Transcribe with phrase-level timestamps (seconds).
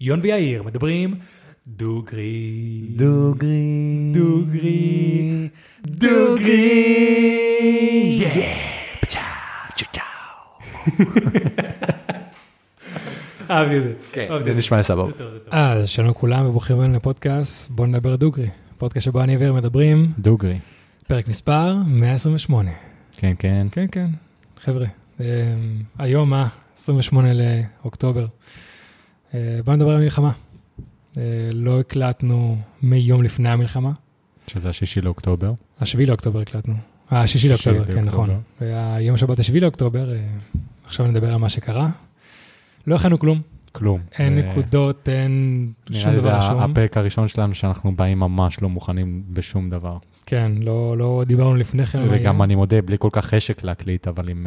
[0.00, 1.14] יון ויאיר מדברים
[1.66, 2.80] דוגרי.
[2.96, 4.12] דוגרי.
[4.12, 5.48] דוגרי.
[5.86, 6.98] דוגרי.
[13.50, 13.92] אהבתי את זה.
[14.12, 15.10] כן, זה נשמע סבבה.
[15.50, 18.48] אז שלום לכולם וברוכים הבאים לפודקאסט בוא נדבר דוגרי.
[18.78, 20.58] פודקאסט שבו אני ואיר מדברים, דוגרי.
[21.06, 22.70] פרק מספר 128.
[23.12, 23.66] כן, כן.
[23.72, 24.06] כן, כן,
[24.58, 24.86] חבר'ה.
[25.20, 25.26] אה,
[25.98, 26.48] היום, מה?
[26.76, 28.26] 28 לאוקטובר.
[29.34, 30.32] אה, בוא נדבר על המלחמה.
[31.16, 31.22] אה,
[31.52, 33.92] לא הקלטנו מיום לפני המלחמה.
[34.46, 35.52] שזה השישי לאוקטובר.
[35.80, 36.74] השביעי לאוקטובר הקלטנו.
[37.12, 38.04] אה, השישי שישי לאוקטובר, כן.
[38.04, 38.30] נכון.
[38.60, 40.10] והיום שבת השביעי לאוקטובר,
[40.84, 41.88] עכשיו נדבר על מה שקרה.
[42.86, 43.40] לא הכנו כלום,
[43.72, 44.00] כלום.
[44.18, 46.58] אין נקודות, אין נראה שום לי זה דבר ה- רשום.
[46.58, 49.96] הפרק הראשון שלנו שאנחנו באים ממש לא מוכנים בשום דבר.
[50.26, 52.02] כן, לא, לא דיברנו לפני כן.
[52.10, 52.42] וגם.
[52.42, 54.46] אני מודה, בלי כל כך חשק להקליט, אבל עם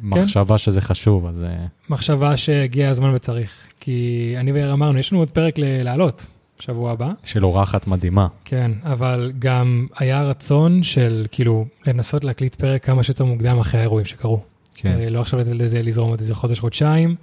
[0.00, 0.06] כן.
[0.06, 3.68] מחשבה שזה חשוב, אז אה, מחשבה שהגיע הזמן וצריך.
[3.80, 6.26] כי אני ויאיר אמרנו, יש לנו עוד פרק לעלות,
[6.58, 7.12] שבוע הבא.
[7.24, 8.28] של אורחת מדהימה.
[8.44, 14.06] כן, אבל גם היה רצון של כאילו לנסות להקליט פרק כמה שיותר מוקדם אחרי האירועים
[14.06, 14.42] שקרו.
[14.74, 14.96] כן.
[15.00, 17.14] אה, לא עכשיו לתת לזה לזרום עוד איזה חודש, חודשיים,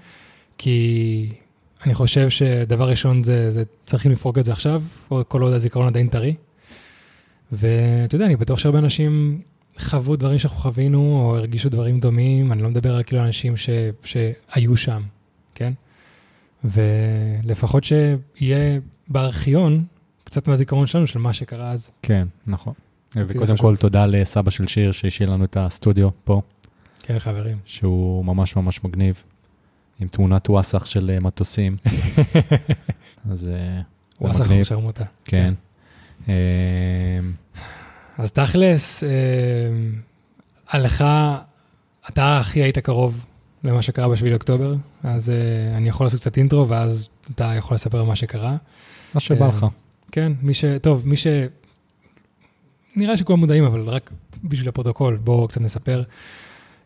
[0.57, 1.29] כי
[1.85, 4.83] אני חושב שדבר ראשון זה, זה צריכים לפרוק את זה עכשיו,
[5.27, 6.35] כל עוד הזיכרון עדיין טרי.
[7.51, 9.41] ואתה יודע, אני בטוח שהרבה אנשים
[9.77, 13.69] חוו דברים שאנחנו חווינו, או הרגישו דברים דומים, אני לא מדבר על כאילו אנשים ש,
[14.03, 15.01] שהיו שם,
[15.55, 15.73] כן?
[16.63, 19.85] ולפחות שיהיה בארכיון
[20.23, 21.91] קצת מהזיכרון שלנו של מה שקרה אז.
[22.01, 22.73] כן, נכון.
[23.15, 23.57] וקודם.
[23.57, 26.41] כל, תודה לסבא של שיר שהשאיר לנו את הסטודיו פה,
[27.01, 27.57] כן, חברים.
[27.65, 29.23] שהוא ממש ממש מגניב,
[29.99, 31.77] עם תמונת וואסאח של אה, מטוסים.
[31.85, 31.89] אז
[33.29, 33.81] אה, זה
[34.21, 34.57] וואסך מגניב.
[34.57, 35.03] הוא שרמוטה.
[35.25, 35.53] כן.
[38.19, 39.09] אה, אז תכלס, אה,
[40.67, 41.03] עליך,
[42.09, 43.25] אתה הכי היית קרוב
[43.63, 45.35] למה שקרה ב-7 לאוקטובר, אז אה,
[45.77, 48.55] אני יכול לעשות קצת אינטרו, ואז אתה יכול לספר מה שקרה.
[49.13, 49.65] מה שבא אה, לך.
[50.11, 50.65] כן, מי ש...
[50.81, 51.27] טוב, מי ש...
[52.95, 54.11] נראה שכולם מודעים, אבל רק
[54.43, 56.03] בשביל הפרוטוקול, בואו קצת נספר.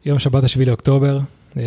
[0.06, 1.20] יום שבת ה-7 לאוקטובר,
[1.58, 1.64] אה,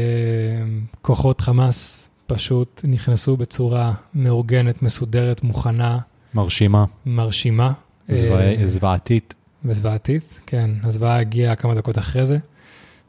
[1.02, 5.98] כוחות חמאס פשוט נכנסו בצורה מאורגנת, מסודרת, מוכנה,
[6.34, 7.72] מרשימה, מרשימה.
[8.10, 9.34] אה, זווע- זוועתית.
[9.64, 12.38] וזוועתית, כן, הזוועה הגיעה כמה דקות אחרי זה,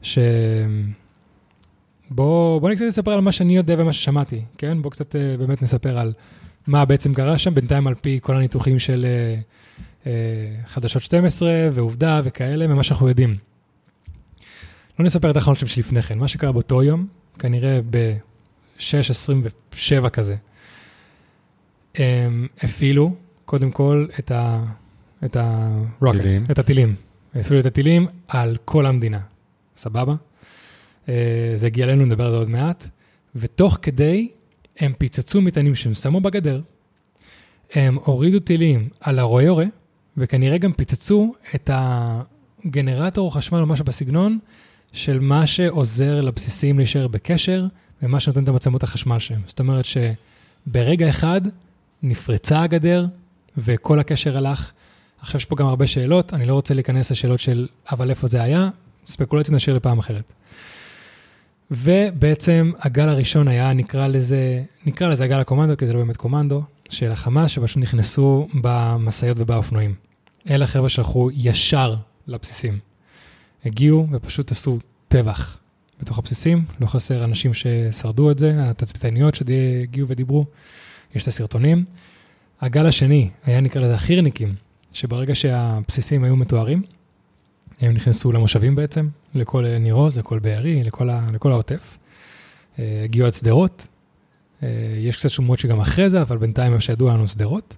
[0.02, 0.18] ש...
[2.10, 4.82] בוא, בוא קצת נספר על מה שאני יודע ומה ששמעתי, כן?
[4.82, 6.12] בוא קצת אה, באמת נספר על
[6.66, 9.40] מה בעצם קרה שם, בינתיים על פי כל הניתוחים של אה,
[10.06, 10.12] אה,
[10.66, 13.36] חדשות 12 ועובדה וכאלה, ממה שאנחנו יודעים.
[14.98, 17.06] לא נספר את האחרונות שלפני כן, מה שקרה באותו יום,
[17.38, 20.36] כנראה ב-6.27 כזה,
[21.94, 23.14] הם הפעילו
[23.44, 24.64] קודם כל את ה...
[25.24, 25.36] את
[26.12, 26.44] טילים.
[26.50, 26.94] את הטילים.
[27.34, 29.20] הפעילו את הטילים על כל המדינה,
[29.76, 30.14] סבבה?
[31.08, 32.88] אה, זה הגיע אלינו, נדבר על זה עוד מעט.
[33.36, 34.28] ותוך כדי,
[34.78, 36.60] הם פיצצו מטענים שהם שמו בגדר,
[37.72, 39.64] הם הורידו טילים על הרואה יורה,
[40.16, 44.38] וכנראה גם פיצצו את הגנרטור חשמל או משהו בסגנון
[44.92, 47.66] של מה שעוזר לבסיסים להישאר בקשר,
[48.02, 49.40] ומה שנותן את המצלמות החשמל שלהם.
[49.46, 51.40] זאת אומרת שברגע אחד
[52.02, 53.06] נפרצה הגדר,
[53.58, 54.72] וכל הקשר הלך.
[55.24, 58.42] עכשיו יש פה גם הרבה שאלות, אני לא רוצה להיכנס לשאלות של אבל איפה זה
[58.42, 58.68] היה,
[59.06, 60.32] ספקולציות נשאיר לפעם אחרת.
[61.70, 66.62] ובעצם הגל הראשון היה, נקרא לזה, נקרא לזה הגל הקומנדו, כי זה לא באמת קומנדו,
[66.88, 69.94] של החמאס, שפשוט נכנסו במשאיות ובאופנועים.
[70.50, 71.96] אלה החבר'ה שהלכו ישר
[72.26, 72.78] לבסיסים.
[73.64, 75.58] הגיעו ופשוט עשו טבח
[76.00, 80.46] בתוך הבסיסים, לא חסר אנשים ששרדו את זה, התצפיתניות שהגיעו ודיברו,
[81.14, 81.84] יש את הסרטונים.
[82.60, 84.54] הגל השני היה נקרא לזה החירניקים,
[84.94, 86.82] שברגע שהבסיסים היו מתוארים,
[87.80, 91.98] הם נכנסו למושבים בעצם, לכל ניר עוז, לכל בארי, לכל, ה, לכל העוטף.
[92.78, 93.86] אה, הגיעו עד שדרות.
[94.62, 94.68] אה,
[94.98, 97.76] יש קצת שומות שגם אחרי זה, אבל בינתיים, מה שידוע לנו, שדרות.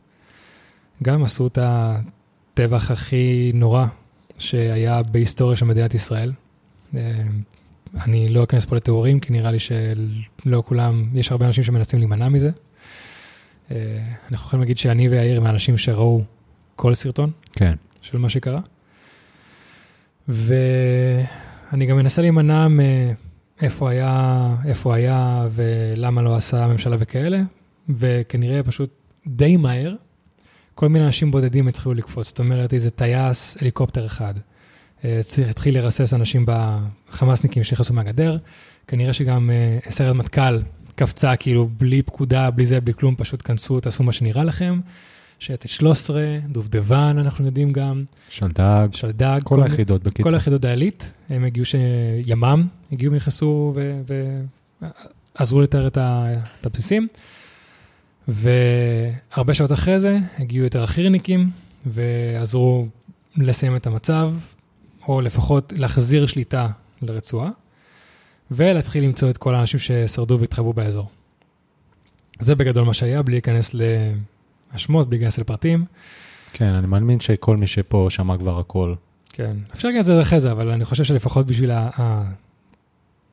[1.03, 3.87] גם עשו את הטבח הכי נורא
[4.39, 6.33] שהיה בהיסטוריה של מדינת ישראל.
[6.97, 7.23] אה,
[8.05, 12.29] אני לא אכנס פה לתיאורים, כי נראה לי שלא כולם, יש הרבה אנשים שמנסים להימנע
[12.29, 12.51] מזה.
[13.71, 16.23] אנחנו יכולים להגיד שאני ויאיר הם האנשים שראו
[16.77, 17.75] כל סרטון כן.
[18.03, 18.61] של מה שקרה.
[20.29, 27.39] ואני גם מנסה להימנע מאיפה היה, איפה היה ולמה לא עשה הממשלה וכאלה,
[27.89, 28.91] וכנראה פשוט
[29.27, 29.95] די מהר,
[30.75, 32.29] כל מיני אנשים בודדים התחילו לקפוץ.
[32.29, 34.35] זאת אומרת, איזה טייס הליקופטר אחד.
[35.05, 38.37] אה, צריך- התחיל לרסס אנשים בחמאסניקים שנכנסו מהגדר.
[38.89, 40.63] כנראה שגם אה, סיירת מטכ"ל
[40.95, 44.81] קפצה כאילו בלי פקודה, בלי זה, בלי כלום, פשוט כנסו, תעשו מה שנראה לכם.
[45.39, 50.31] שייטת 13, דובדבן, אנחנו יודעים גם, שלדג, שלדג, כל מיני- היחידות בקיצור.
[50.31, 51.75] כל היחידות העילית, הם הגיעו, ש...
[52.27, 54.01] ימ"מ, הגיעו ונכנסו, ו...
[54.09, 54.41] ו...
[55.63, 56.27] לתאר את ה-
[56.61, 57.09] את הבסיסים,
[58.29, 61.51] והרבה שעות אחרי זה הגיעו יותר החי"רניקים,
[61.87, 62.87] ועזרו
[63.37, 64.33] לסיים את המצב,
[65.09, 66.69] או לפחות להחזיר שליטה
[67.03, 67.51] לרצועה,
[68.51, 71.09] ולהתחיל למצוא את כל האנשים ששרדו והתחבאו באזור.
[72.39, 73.75] זה בגדול מה שהיה, בלי להיכנס
[74.77, 75.85] להאשמות, בלי להיכנס לפרטים.
[76.53, 78.95] כן, אני מאמין שכל מי שפה שמע כבר הכל.
[79.29, 81.71] כן, אפשר להגיד את זה אחרי זה, אבל אני חושב שלפחות בשביל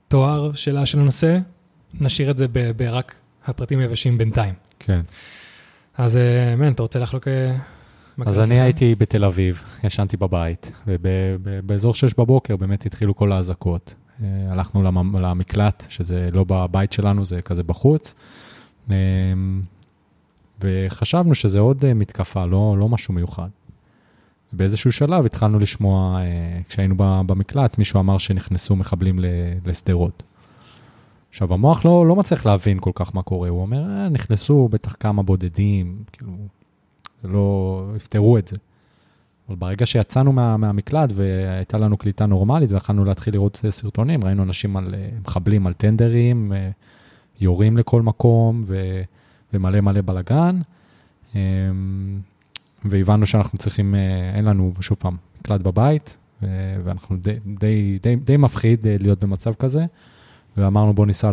[0.07, 1.37] התואר שלה של הנושא,
[2.01, 2.45] נשאיר את זה
[2.77, 4.53] ברק הפרטים היבשים בינתיים.
[4.79, 5.01] כן.
[5.97, 7.27] אז אה, מן, אתה רוצה לחלוק?
[7.27, 7.55] אה,
[8.25, 8.61] אז אני?
[8.61, 13.93] הייתי בתל אביב, ישנתי בבית, ובאזור 6 בבוקר באמת התחילו כל האזעקות.
[14.23, 18.15] אה, הלכנו למ- למקלט, שזה לא בבית שלנו, זה כזה בחוץ,
[18.91, 18.95] אה,
[20.63, 23.49] וחשבנו שזה עוד אה, מתקפה, לא, לא משהו מיוחד.
[24.53, 29.19] באיזשהו שלב התחלנו לשמוע, אה, כשהיינו במקלט, מישהו אמר שנכנסו מחבלים
[29.65, 30.23] לשדרות.
[31.29, 34.95] עכשיו, המוח לא, לא מצליח להבין כל כך מה קורה, הוא אומר, אה, נכנסו בטח
[34.99, 36.31] כמה בודדים, כאילו,
[37.21, 38.55] זה לא, יפתרו את זה.
[39.47, 44.43] אבל ברגע שיצאנו מה, מהמקלט והייתה לנו קליטה נורמלית ויכלנו להתחיל לראות אה, סרטונים, ראינו
[44.43, 44.95] אנשים על,
[45.27, 46.51] מחבלים על טנדרים,
[47.39, 49.01] יורים לכל מקום ו,
[49.53, 50.59] ומלא מלא בלאגן,
[51.35, 51.41] אה,
[52.85, 56.17] והבנו שאנחנו צריכים, אה, אין לנו, שוב פעם, מקלט בבית,
[56.83, 59.85] ואנחנו די, די, די, די מפחיד אה, להיות במצב כזה,
[60.57, 61.31] ואמרנו בוא ניסע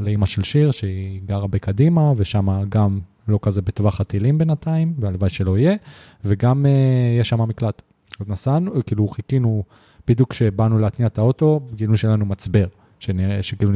[0.00, 2.98] לאימא של שיר, שהיא גרה בקדימה, ושם גם
[3.28, 5.76] לא כזה בטווח הטילים בינתיים, והלוואי שלא יהיה,
[6.24, 7.82] וגם uh, יש שם מקלט.
[8.20, 9.64] אז נסענו, כאילו חיכינו,
[10.08, 12.66] בדיוק כשבאנו להתניע את האוטו, גילו שאין לנו מצבר,
[13.40, 13.72] שכאילו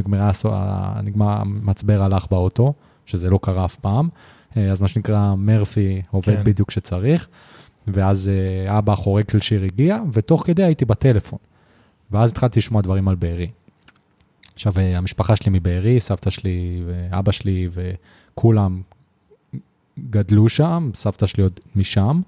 [1.03, 2.75] נגמר המצבר הלך באוטו,
[3.07, 4.09] שזה לא קרה אף פעם.
[4.57, 6.45] אה, אז מה שנקרא, מרפי עובד כן.
[6.45, 7.29] בדיוק כשצריך,
[7.87, 11.39] ואז אה, אבא החורג של שיר הגיע, ותוך כדי הייתי בטלפון.
[12.11, 13.51] ואז התחלתי לשמוע דברים על בארי.
[14.55, 18.83] עכשיו, אה, המשפחה שלי מבארי, סבתא שלי ואבא שלי וכולם
[20.11, 22.21] גדלו שם, סבתא שלי עוד משם,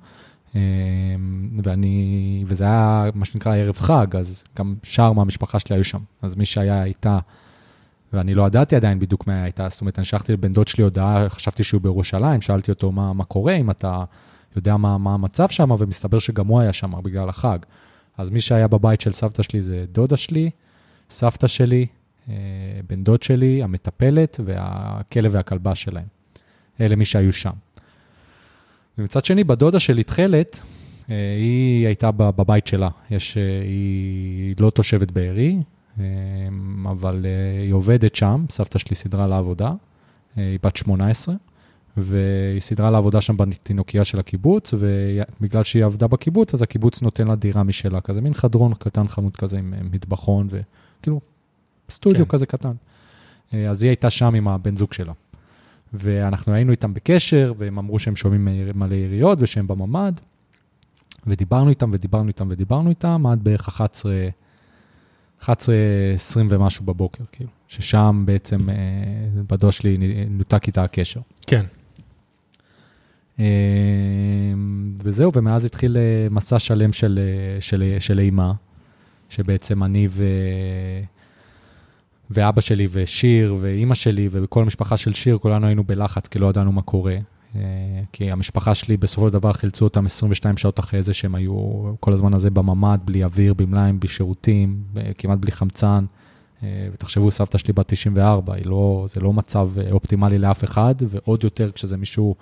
[1.62, 6.00] ואני, וזה היה מה שנקרא ערב חג, אז גם שאר מהמשפחה שלי היו שם.
[6.22, 7.18] אז מי שהיה איתה,
[8.12, 10.84] ואני לא ידעתי עדיין בדיוק מה היה איתה, זאת אומרת, אני שלחתי לבן דוד שלי
[10.84, 14.04] הודעה, חשבתי שהוא בירושלים, שאלתי אותו מה, מה קורה, אם אתה
[14.56, 17.58] יודע מה, מה המצב שם, ומסתבר שגם הוא היה שם בגלל החג.
[18.18, 20.50] אז מי שהיה בבית של סבתא שלי זה דודה שלי,
[21.10, 21.86] סבתא שלי,
[22.28, 22.34] אה,
[22.88, 26.06] בן דוד שלי, המטפלת והכלב והכלבה שלהם.
[26.80, 27.50] אלה מי שהיו שם.
[28.98, 30.60] ומצד שני, בדודה שלי, תכלת,
[31.10, 32.88] אה, היא הייתה בבית שלה.
[33.10, 35.56] יש, אה, היא לא תושבת בארי,
[36.90, 39.72] אבל אה, היא עובדת שם, סבתא שלי סידרה לה עבודה,
[40.38, 41.34] אה, היא בת 18,
[41.96, 47.26] והיא סידרה לה עבודה שם בתינוקייה של הקיבוץ, ובגלל שהיא עבדה בקיבוץ, אז הקיבוץ נותן
[47.26, 51.20] לה דירה משלה, כזה מין חדרון קטן חמוד כזה עם מטבחון, וכאילו,
[51.90, 52.30] סטודיו כן.
[52.30, 52.72] כזה קטן.
[53.54, 55.12] אה, אז היא הייתה שם עם הבן זוג שלה.
[55.92, 60.12] ואנחנו היינו איתם בקשר, והם אמרו שהם שומעים מלא יריות ושהם בממ"ד,
[61.26, 64.12] ודיברנו איתם ודיברנו איתם ודיברנו איתם עד בערך 11,
[65.40, 65.74] 11,
[66.14, 68.74] 20 ומשהו בבוקר, כאילו, ששם בעצם אה,
[69.50, 69.96] בדוד שלי
[70.30, 71.20] נותק איתה הקשר.
[71.46, 71.64] כן.
[73.40, 73.44] אה,
[74.98, 77.20] וזהו, ומאז התחיל אה, מסע שלם של,
[77.60, 78.52] של, של אימה,
[79.28, 80.24] שבעצם אני ו...
[82.30, 86.72] ואבא שלי ושיר ואימא שלי וכל המשפחה של שיר, כולנו היינו בלחץ, כי לא ידענו
[86.72, 87.16] מה קורה.
[87.56, 91.54] אה, כי המשפחה שלי בסופו של דבר חילצו אותם 22 שעות אחרי זה שהם היו
[92.00, 96.04] כל הזמן הזה בממ"ד, בלי אוויר, בלי מים, בלי שירותים, ב- כמעט בלי חמצן.
[96.62, 100.94] אה, ותחשבו, סבתא שלי בת 94, היא לא, זה לא מצב אה, אופטימלי לאף אחד,
[101.08, 102.34] ועוד יותר כשזה מישהו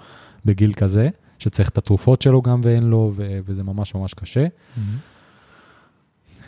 [0.44, 4.46] בגיל כזה, שצריך את התרופות שלו גם ואין לו, ו- וזה ממש ממש קשה.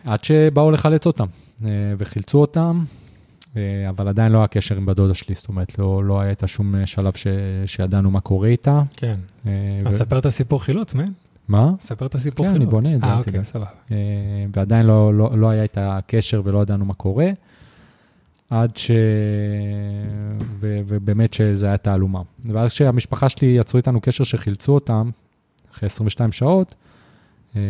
[0.05, 1.27] עד שבאו לחלץ אותם,
[1.65, 3.06] אה, וחילצו אותם, אה,
[3.89, 6.87] אבל עדיין לא היה קשר עם בדודה שלי, זאת אומרת, לא, לא הייתה שום אה,
[6.87, 7.27] שלב ש,
[7.67, 8.83] שידענו מה קורה איתה.
[8.97, 9.17] כן.
[9.47, 9.53] אה,
[9.87, 11.13] אז ו- תספר את הסיפור חילוץ, מן?
[11.49, 11.73] מה?
[11.81, 12.63] ספר את הסיפור כן, חילוץ.
[12.63, 13.45] אני בונה את זה, אה, אוקיי.
[13.45, 13.67] סבבה.
[13.91, 13.97] אה,
[14.57, 17.31] ועדיין לא, לא, לא היה את הקשר ולא ידענו מה קורה,
[18.51, 18.91] עד ש...
[20.61, 22.23] ו, ובאמת שזה הייתה תעלומה.
[22.45, 25.11] ואז כשהמשפחה שלי יצרו איתנו קשר שחילצו אותם,
[25.75, 26.75] אחרי 22 שעות,
[27.57, 27.61] אה,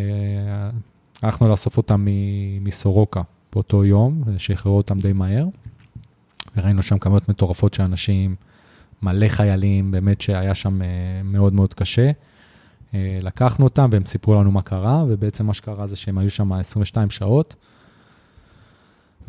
[1.23, 2.07] הלכנו לאסוף אותם
[2.61, 5.47] מסורוקה באותו יום, שחררו אותם די מהר.
[6.57, 8.37] וראינו שם כמויות מטורפות של אנשים,
[9.03, 10.87] מלא חיילים, באמת שהיה שם אה,
[11.25, 12.11] מאוד מאוד קשה.
[12.95, 16.53] אה, לקחנו אותם והם סיפרו לנו מה קרה, ובעצם מה שקרה זה שהם היו שם
[16.53, 17.55] 22 שעות.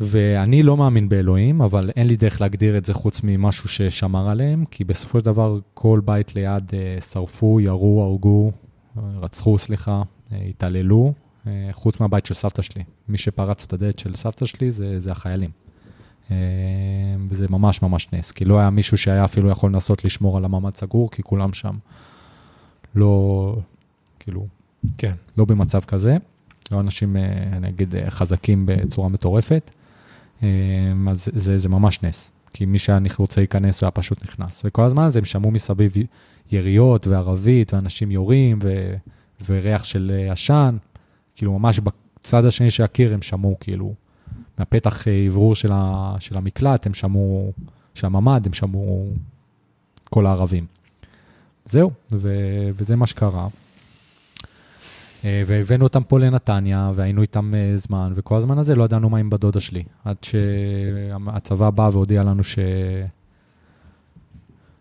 [0.00, 4.64] ואני לא מאמין באלוהים, אבל אין לי דרך להגדיר את זה חוץ ממשהו ששמר עליהם,
[4.64, 8.52] כי בסופו של דבר כל בית ליד אה, שרפו, ירו, הרגו,
[8.96, 11.12] רצחו, סליחה, התעללו,
[11.72, 12.84] חוץ מהבית של סבתא שלי.
[13.08, 15.50] מי שפרץ את הדלת של סבתא שלי זה, זה החיילים.
[16.30, 16.36] אה,
[17.28, 20.76] וזה ממש ממש נס, כי לא היה מישהו שהיה אפילו יכול לנסות לשמור על המעמד
[20.76, 21.74] סגור, כי כולם שם
[22.94, 23.56] לא,
[24.18, 24.46] כאילו,
[24.98, 25.14] כן.
[25.36, 26.16] לא במצב כזה.
[26.72, 29.70] לא אנשים, אה, אני אגיד, אה, חזקים בצורה מטורפת.
[30.42, 30.48] אה,
[31.10, 32.32] אז זה, זה ממש נס.
[32.52, 34.62] כי מי שהיה רוצה להיכנס, הוא היה פשוט נכנס.
[34.64, 35.92] וכל הזמן הזה הם שמעו מסביב
[36.50, 38.94] יריות וערבית, ואנשים יורים, ו,
[39.48, 40.76] וריח של אה, עשן.
[41.34, 43.94] כאילו, ממש בצד השני של הקיר הם שמעו, כאילו,
[44.58, 45.70] מהפתח אה, אוורור של,
[46.18, 47.52] של המקלט, הם שמעו,
[47.94, 49.12] של הממ"ד, הם שמעו
[50.10, 50.66] כל הערבים.
[51.64, 52.34] זהו, ו,
[52.74, 53.48] וזה מה שקרה.
[55.24, 59.18] אה, והבאנו אותם פה לנתניה, והיינו איתם אה, זמן, וכל הזמן הזה לא ידענו מה
[59.18, 59.82] עם בת דודה שלי.
[60.04, 62.58] עד שהצבא בא והודיע לנו ש...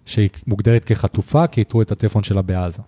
[0.05, 2.81] שהיא מוגדרת כחטופה, כי איתרו את הטלפון שלה בעזה.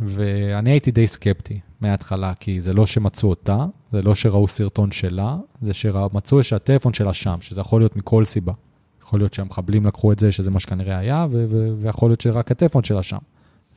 [0.00, 5.36] ואני הייתי די סקפטי מההתחלה, כי זה לא שמצאו אותה, זה לא שראו סרטון שלה,
[5.62, 8.52] זה שמצאו שהטלפון שלה שם, שזה יכול להיות מכל סיבה.
[9.02, 12.50] יכול להיות שהמחבלים לקחו את זה, שזה מה שכנראה היה, ו- ו- ויכול להיות שרק
[12.50, 13.18] הטלפון שלה שם.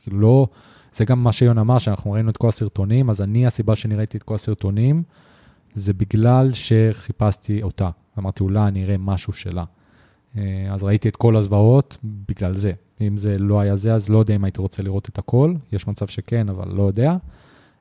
[0.02, 0.46] כאילו לא,
[0.94, 4.18] זה גם מה שיון אמר, שאנחנו ראינו את כל הסרטונים, אז אני, הסיבה שאני ראיתי
[4.18, 5.02] את כל הסרטונים,
[5.74, 7.90] זה בגלל שחיפשתי אותה.
[8.18, 9.64] אמרתי, אולי אני אראה משהו שלה.
[10.36, 12.72] אה, אז ראיתי את כל הזוועות בגלל זה.
[13.00, 15.54] אם זה לא היה זה, אז לא יודע אם הייתי רוצה לראות את הכל.
[15.72, 17.16] יש מצב שכן, אבל לא יודע.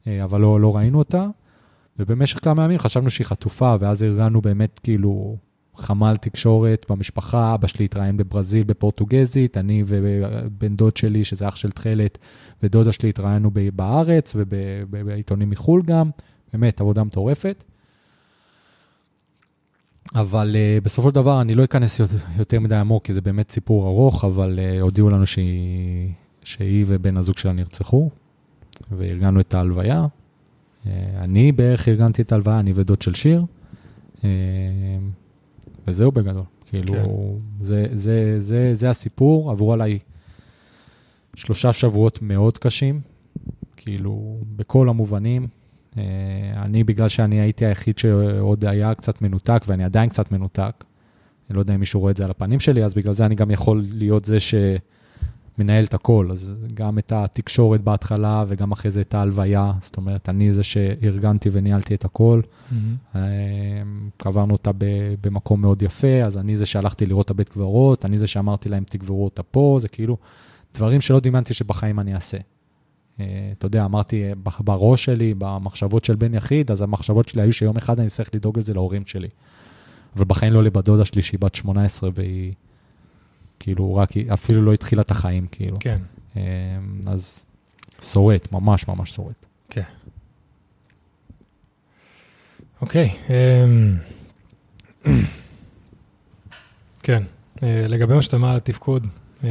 [0.07, 1.27] אה, אבל לא, לא ראינו אותה.
[1.99, 5.37] ובמשך כמה ימים חשבנו שהיא חטופה, ואז ארגנו באמת כאילו
[5.75, 11.71] חמ"ל תקשורת במשפחה, אבא שלי התראיין בברזיל בפורטוגזית, אני ובן דוד שלי, שזה אח של
[11.71, 12.17] תכלת,
[12.63, 16.09] ודודה שלי התראיינו בארץ ובעיתונים מחו"ל גם,
[16.53, 17.63] באמת עבודה מטורפת.
[20.15, 21.99] אבל uh, בסופו של דבר אני לא אכנס
[22.37, 26.09] יותר מדי עמוק, כי זה באמת סיפור ארוך, אבל uh, הודיעו לנו שהיא,
[26.43, 28.09] שהיא ובן הזוג שלה נרצחו,
[28.91, 30.05] וארגנו את ההלוויה.
[30.05, 33.45] Uh, אני בערך ארגנתי את ההלוויה, אני ודוד של שיר.
[34.17, 34.23] Uh,
[35.87, 36.43] וזהו בגדול.
[36.65, 37.65] כאילו, כן.
[37.65, 39.99] זה, זה, זה, זה הסיפור, עברו עליי
[41.35, 43.01] שלושה שבועות מאוד קשים,
[43.77, 45.47] כאילו, בכל המובנים.
[45.97, 46.03] אה,
[46.55, 50.83] אני, בגלל שאני הייתי היחיד שעוד היה קצת מנותק, ואני עדיין קצת מנותק,
[51.49, 53.35] אני לא יודע אם מישהו רואה את זה על הפנים שלי, אז בגלל זה אני
[53.35, 54.39] גם יכול להיות זה
[55.57, 56.27] שמנהל את הכל.
[56.31, 59.71] אז גם את התקשורת בהתחלה, וגם אחרי זה את ההלוויה.
[59.81, 62.41] זאת אומרת, אני זה שארגנתי וניהלתי את הכל.
[63.15, 63.21] אה,
[64.17, 64.71] קברנו אותה
[65.21, 68.83] במקום מאוד יפה, אז אני זה שהלכתי לראות את הבית קברות, אני זה שאמרתי להם,
[68.83, 70.17] תקברו אותה פה, זה כאילו
[70.73, 72.37] דברים שלא דמיינתי שבחיים אני אעשה.
[73.19, 73.25] אה,
[73.57, 77.77] אתה יודע, אמרתי אה, בראש שלי, במחשבות של בן יחיד, אז המחשבות שלי היו שיום
[77.77, 79.27] אחד אני צריך לדאוג לזה להורים שלי.
[80.15, 82.53] אבל בחיים לא לבת דודה שלי, שהיא בת 18 והיא,
[83.59, 85.77] כאילו, רק, אפילו לא התחילה את החיים, כאילו.
[85.79, 86.01] כן.
[86.37, 86.41] אה,
[87.05, 87.45] אז
[88.01, 89.45] שורט, ממש ממש שורט.
[92.81, 93.09] אוקיי.
[93.29, 93.97] אמ,
[97.03, 97.23] כן.
[97.63, 99.07] אה, לגבי מה שאתה אומר על התפקוד,
[99.43, 99.47] אמ,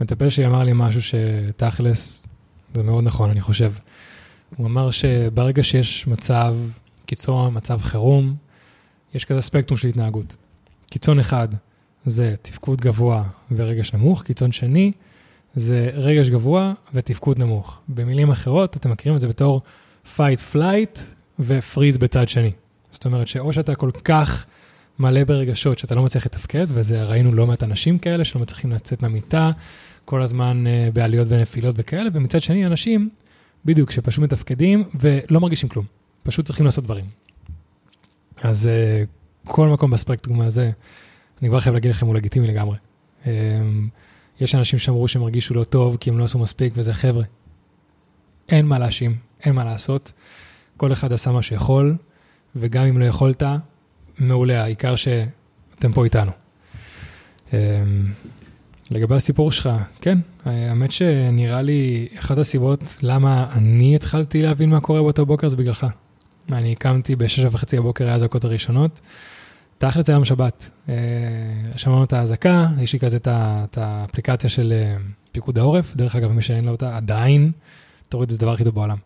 [0.00, 2.24] מטפל שלי אמר לי משהו שתכלס,
[2.74, 3.72] זה מאוד נכון, אני חושב.
[4.56, 6.56] הוא אמר שברגע שיש מצב
[7.06, 8.34] קיצון, מצב חירום,
[9.14, 10.36] יש כזה ספקטרום של התנהגות.
[10.90, 11.48] קיצון אחד
[12.06, 14.92] זה תפקוד גבוה ורגש נמוך, קיצון שני
[15.54, 17.80] זה רגש גבוה ותפקוד נמוך.
[17.88, 19.60] במילים אחרות, אתם מכירים את זה בתור
[20.16, 21.00] fight flight
[21.38, 22.52] ופריז בצד שני.
[22.90, 24.46] זאת אומרת שאו שאתה כל כך
[24.98, 29.02] מלא ברגשות שאתה לא מצליח לתפקד, וזה ראינו לא מעט אנשים כאלה שלא מצליחים לצאת
[29.02, 29.50] מהמיטה,
[30.04, 33.10] כל הזמן אה, בעליות ונפילות וכאלה, ומצד שני אנשים,
[33.64, 35.84] בדיוק, שפשוט מתפקדים ולא מרגישים כלום,
[36.22, 37.04] פשוט צריכים לעשות דברים.
[38.42, 39.04] אז אה,
[39.44, 40.70] כל מקום בספקטרום הזה,
[41.42, 42.76] אני כבר חייב להגיד לכם, הוא לגיטימי לגמרי.
[43.26, 43.32] אה,
[44.40, 47.24] יש אנשים שאמרו שהם הרגישו לא טוב כי הם לא עשו מספיק, וזה חבר'ה.
[48.48, 50.12] אין מה להאשים, אין מה לעשות.
[50.76, 51.96] כל אחד עשה מה שיכול,
[52.56, 53.42] וגם אם לא יכולת,
[54.18, 56.30] מעולה, העיקר שאתם פה איתנו.
[57.52, 57.58] אמ,
[58.90, 59.70] לגבי הסיפור שלך,
[60.00, 65.56] כן, האמת שנראה לי אחת הסיבות למה אני התחלתי להבין מה קורה באותו בוקר זה
[65.56, 65.86] בגללך.
[66.52, 69.00] אני קמתי בשש וחצי בבוקר, היה האזעקות הראשונות.
[69.82, 70.70] תכל'ס זה יום שבת.
[70.88, 70.94] אה,
[71.76, 74.96] שמענו את האזעקה, יש לי כזה את את האפליקציה של אה,
[75.32, 77.52] פיקוד העורף, דרך אגב, מי שאין לו אותה, עדיין,
[78.08, 78.96] תוריד, זה הדבר הכי טוב בעולם.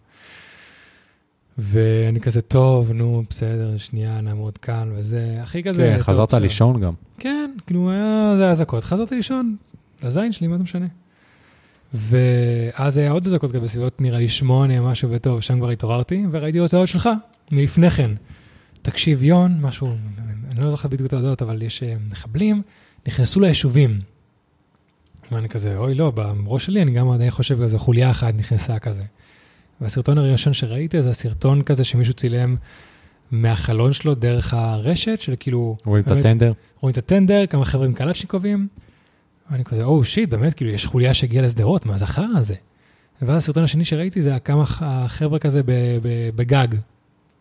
[1.59, 5.83] ואני כזה, טוב, נו, בסדר, שנייה, נעמוד כאן וזה, הכי כזה...
[5.83, 6.35] כן, טוב, חזרת.
[6.35, 6.93] לישון גם.
[7.19, 9.57] כן, כאילו, היה זה אזעקות, חזרתי לישון,
[10.03, 10.87] לזין שלי, מה זה משנה?
[11.95, 16.59] ואז היה עוד אזעקות כזה בסביבות, נראה לי שמונה, משהו וטוב, שם כבר התעוררתי, וראיתי
[16.59, 17.09] הוצאות שלך,
[17.53, 18.11] מלפני כן.
[18.83, 19.95] תקשיב, יון, משהו,
[20.57, 22.63] אני לא זוכר בדיוק את ההודעות, אבל יש אה, מחבלים,
[23.07, 24.01] נכנסו ליישובים.
[25.33, 29.03] ואני כזה, אוי, לא, בראש שלי אני גם עדיין חושב כזה, חוליה אחת נכנסה כזה.
[29.81, 32.57] והסרטון הראשון שראיתי זה הסרטון כזה שמישהו צילם
[33.31, 35.77] מהחלון שלו דרך הרשת, של כאילו...
[35.85, 36.53] רואים את באמת, הטנדר?
[36.81, 38.69] רואים את הטנדר, כמה חבר'ה עם קלצ'ניקובים.
[39.51, 42.55] ואני כזה, או שיט, באמת, כאילו, יש חוליה שהגיעה לשדרות, מה זה החרא הזה?
[43.23, 45.61] ואז הסרטון השני שראיתי זה כמה החבר'ה כזה
[46.35, 46.69] בגג.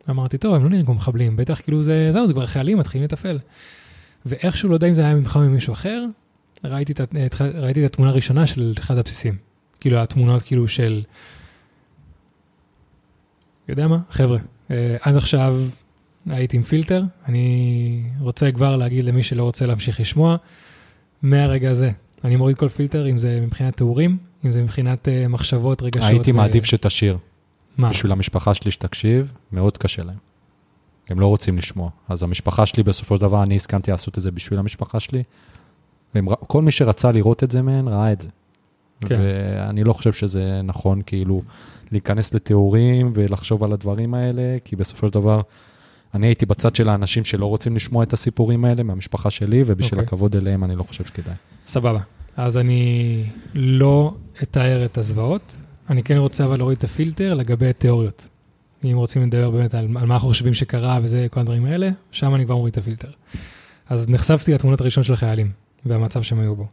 [0.10, 3.06] אמרתי, טוב, הם לא נראים כמו מחבלים, בטח כאילו זה, זהו, זה כבר חיילים, מתחילים
[3.06, 3.40] לתפעל.
[4.26, 6.06] ואיכשהו, לא יודע אם זה היה ממך או ממישהו אחר,
[6.64, 9.38] ראיתי את, את, ראיתי את התמונה הראשונה של אחד הבסיסים.
[9.80, 11.04] כאילו, התמונות כאילו של...
[13.70, 14.00] יודע מה?
[14.10, 14.38] חבר'ה,
[14.72, 15.58] אה, עד עכשיו
[16.30, 20.36] הייתי עם פילטר, אני רוצה כבר להגיד למי שלא רוצה להמשיך לשמוע,
[21.22, 21.92] מהרגע הזה,
[22.24, 26.10] אני מוריד כל פילטר, אם זה מבחינת תיאורים, אם זה מבחינת uh, מחשבות, רגשות.
[26.10, 27.18] הייתי ו- מעדיף שתשאיר.
[27.78, 27.90] מה?
[27.90, 30.18] בשביל המשפחה שלי שתקשיב, מאוד קשה להם.
[31.10, 31.90] הם לא רוצים לשמוע.
[32.10, 35.24] אז המשפחה שלי, בסופו של דבר, אני הסכמתי לעשות את זה בשביל המשפחה שלי.
[36.16, 38.30] והם, ר- כל מי שרצה לראות את זה מהן, ראה את זה.
[39.02, 39.20] כן.
[39.20, 41.42] ואני לא חושב שזה נכון, כאילו,
[41.92, 45.42] להיכנס לתיאורים ולחשוב על הדברים האלה, כי בסופו של דבר,
[46.14, 50.08] אני הייתי בצד של האנשים שלא רוצים לשמוע את הסיפורים האלה מהמשפחה שלי, ובשביל אוקיי.
[50.08, 51.34] הכבוד אליהם, אני לא חושב שכדאי.
[51.68, 52.00] סבבה.
[52.38, 54.14] אז אני לא
[54.44, 55.56] אתאר את הזוועות,
[55.90, 58.28] אני כן רוצה אבל להוריד את הפילטר לגבי תיאוריות.
[58.84, 62.36] אם רוצים לדבר באמת על, על מה אנחנו חושבים שקרה וזה, כל הדברים האלה, שם
[62.36, 63.10] אני כבר מוריד את הפילטר.
[63.90, 65.52] אז נחשפתי לתמונות הראשון של החיילים
[65.86, 66.68] והמצב שהם היו בו.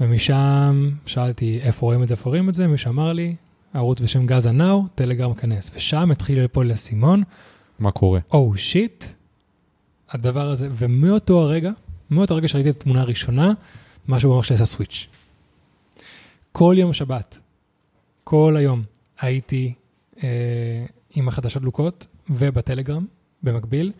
[0.00, 3.36] ומשם שאלתי איפה רואים את זה, איפה רואים את זה, מישהו אמר לי,
[3.74, 5.70] ערוץ בשם גזה נאו, טלגרם כנס.
[5.74, 7.22] ושם התחיל ליפול לאסימון,
[7.78, 8.20] מה קורה?
[8.32, 9.04] או oh, שיט,
[10.10, 11.70] הדבר הזה, ומאותו הרגע,
[12.10, 13.52] מאותו הרגע שראיתי את התמונה הראשונה,
[14.08, 15.06] משהו במוח שלי עשה סוויץ'.
[16.52, 17.38] כל יום שבת,
[18.24, 18.82] כל היום,
[19.20, 19.74] הייתי
[20.22, 20.28] אה,
[21.10, 23.06] עם החדשות דלוקות ובטלגרם
[23.42, 23.92] במקביל,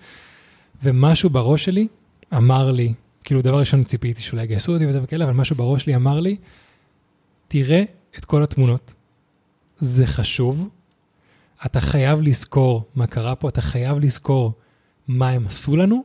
[0.83, 1.89] ומשהו בראש שלי
[2.37, 2.93] אמר לי,
[3.25, 6.37] כאילו דבר ראשון ציפיתי שאולי יגייסו אותי וזה וכאלה, אבל משהו בראש שלי אמר לי,
[7.49, 7.83] תראה
[8.19, 8.95] את כל התמונות,
[9.77, 10.69] זה חשוב,
[11.67, 14.53] אתה חייב לזכור מה קרה פה, אתה חייב לזכור
[15.09, 16.05] מה הם עשו לנו.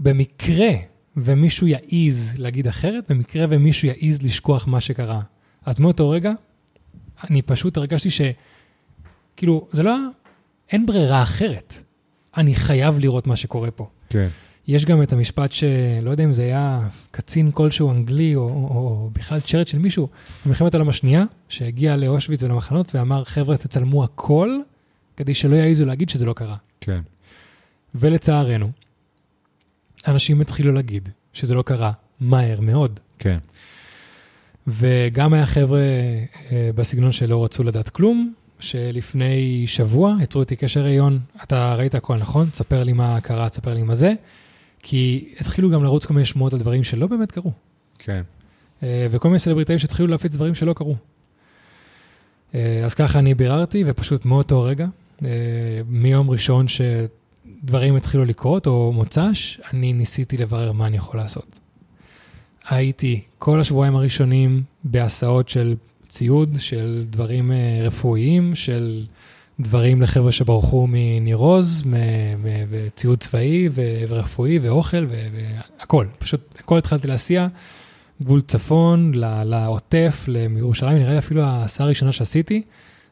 [0.00, 0.70] במקרה
[1.16, 5.20] ומישהו יעז להגיד אחרת, במקרה ומישהו יעז לשכוח מה שקרה.
[5.66, 6.32] אז מאותו רגע,
[7.30, 8.20] אני פשוט הרגשתי ש...
[9.36, 9.96] כאילו, זה לא...
[10.72, 11.74] אין ברירה אחרת.
[12.36, 13.88] אני חייב לראות מה שקורה פה.
[14.08, 14.28] כן.
[14.68, 19.10] יש גם את המשפט שלא יודע אם זה היה קצין כלשהו אנגלי, או, או, או
[19.12, 20.08] בכלל צ'רצ'יל מישהו,
[20.46, 24.58] במלחמת העולם השנייה, שהגיע לאושוויץ ולמחנות ואמר, חבר'ה, תצלמו הכל,
[25.16, 26.56] כדי שלא יעזו להגיד שזה לא קרה.
[26.80, 27.00] כן.
[27.94, 28.70] ולצערנו,
[30.08, 33.00] אנשים התחילו להגיד שזה לא קרה מהר מאוד.
[33.18, 33.38] כן.
[34.66, 41.18] וגם היה חבר'ה אה, בסגנון שלא רצו לדעת כלום, שלפני שבוע יצרו איתי קשר ראיון,
[41.42, 42.50] אתה ראית הכל נכון?
[42.50, 44.14] תספר לי מה קרה, תספר לי מה זה.
[44.82, 47.52] כי התחילו גם לרוץ כל מיני שמועות על דברים שלא באמת קרו.
[47.98, 48.22] כן.
[48.82, 50.96] אה, וכל מיני סלבריטאים שהתחילו להפיץ דברים שלא קרו.
[52.54, 54.86] אה, אז ככה אני ביררתי, ופשוט מאותו רגע,
[55.86, 61.58] מיום ראשון שדברים התחילו לקרות, או מוצ"ש, אני ניסיתי לברר מה אני יכול לעשות.
[62.68, 65.74] הייתי כל השבועיים הראשונים בהסעות של
[66.08, 69.04] ציוד, של דברים אה, רפואיים, של
[69.60, 71.94] דברים לחבר'ה שברחו מניר עוז, מ-
[72.42, 75.06] מ- וציוד צבאי ורפואי ואוכל
[75.78, 76.06] והכל.
[76.18, 77.48] פשוט הכל התחלתי להסיע.
[78.22, 79.12] גבול צפון,
[79.44, 82.62] לעוטף, לירושלים, נראה לי אפילו ההסעה הראשונה שעשיתי,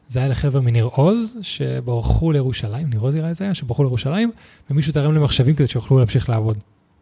[0.07, 4.31] זה היה לחבר'ה מניר עוז, שברחו לירושלים, ניר עוז נראה לי זה היה, שברחו לירושלים,
[4.69, 6.57] ומישהו תרם להם מחשבים כדי שיוכלו להמשיך לעבוד.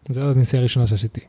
[0.10, 1.22] זו הנסיעה הראשונה שעשיתי.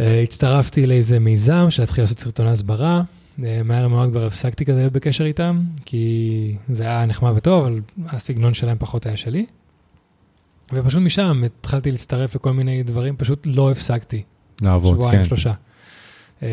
[0.00, 3.02] אה, הצטרפתי לאיזה מיזם שהתחיל לעשות סרטוני הסברה,
[3.44, 7.80] אה, מהר מאוד כבר הפסקתי כזה להיות בקשר איתם, כי זה היה נחמד וטוב, אבל
[8.06, 9.46] הסגנון שלהם פחות היה שלי.
[10.72, 14.22] ופשוט משם התחלתי להצטרף לכל מיני דברים, פשוט לא הפסקתי.
[14.62, 15.24] לעבוד, שבועיים, כן.
[15.24, 15.52] שלושה.
[16.42, 16.48] אה,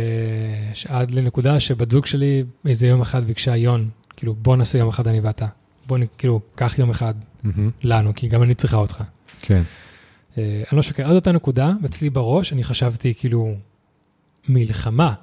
[0.88, 5.08] עד לנקודה שבת זוג שלי איזה יום אחד ביקשה יון, כאילו בוא נעשה יום אחד
[5.08, 5.48] אני ואתה.
[5.88, 5.98] בוא.
[6.18, 7.70] כאילו, קח יום אחד מהמם.
[7.84, 9.04] לנו, כי גם אני צריכה אותך.
[9.40, 9.62] כן.
[10.38, 13.56] אה, אני לא שקר, עד אותה נקודה, ואצלי בראש אני חשבתי כאילו,
[14.50, 15.14] מלחמה.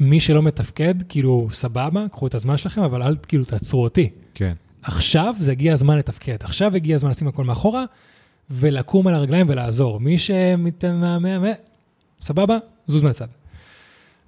[0.00, 4.10] מי שלא מתפקד, כאילו, סבבה, קחו את הזמן שלכם, אבל אל כאילו תעצרו אותי.
[4.34, 4.54] כן.
[4.82, 7.84] עכשיו זה הגיע הזמן לתפקד, עכשיו הגיע הזמן לשים הכל מאחורה
[8.50, 10.00] ולקום על הרגליים ולעזור.
[10.00, 11.48] מי שמתמהמה,
[12.20, 13.26] סבבה, זוז מהצד.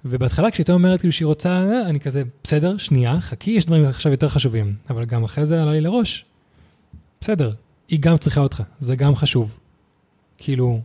[0.05, 4.29] ובהתחלה כשהיא אומרת כאילו שהיא רוצה, אני כזה, בסדר, שנייה, חכי, יש דברים עכשיו יותר
[4.29, 4.75] חשובים.
[4.89, 6.25] אבל גם אחרי זה עלה לי לראש,
[7.21, 7.53] בסדר,
[7.87, 9.58] היא גם צריכה אותך, זה גם חשוב.
[10.39, 10.81] כאילו,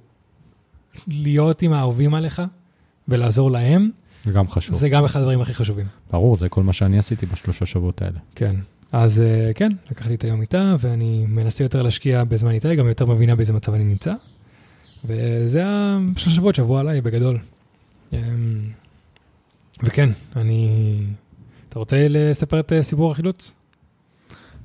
[1.06, 2.42] להיות עם האהובים עליך
[3.08, 3.90] ולעזור להם,
[4.24, 4.76] זה גם חשוב.
[4.76, 5.86] זה גם אחד הדברים הכי חשובים.
[6.10, 8.18] ברור, זה כל מה שאני עשיתי בשלושה שבועות האלה.
[8.34, 8.56] כן.
[8.92, 13.06] אז אה, כן, לקחתי את היום איתה, ואני מנסה יותר להשקיע בזמן איתה, גם יותר
[13.06, 14.14] מבינה באיזה מצב אני נמצא.
[15.04, 17.38] וזה השלושה שבועות שעברו עליי בגדול.
[18.12, 18.18] אמ,
[19.82, 20.98] וכן, אני...
[21.68, 23.54] אתה רוצה לספר את אה, סיפור החילוץ?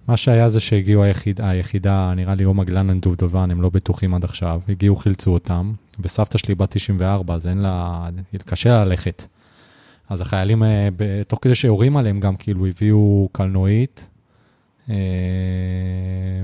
[0.09, 4.23] מה שהיה זה שהגיעו היחיד, היחידה, נראה לי עומר גלנן דובדובן, הם לא בטוחים עד
[4.23, 8.09] עכשיו, הגיעו, חילצו אותם, וסבתא שלי בת 94, אז אין לה,
[8.45, 9.23] קשה לה ללכת.
[10.09, 10.89] אז החיילים, אה,
[11.27, 14.07] תוך כדי שיורים עליהם, גם כאילו הביאו קלנועית,
[14.89, 14.95] אה,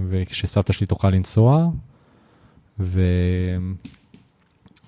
[0.10, 1.70] ושסבתא שלי תוכל לנסוע,
[2.80, 3.02] ו...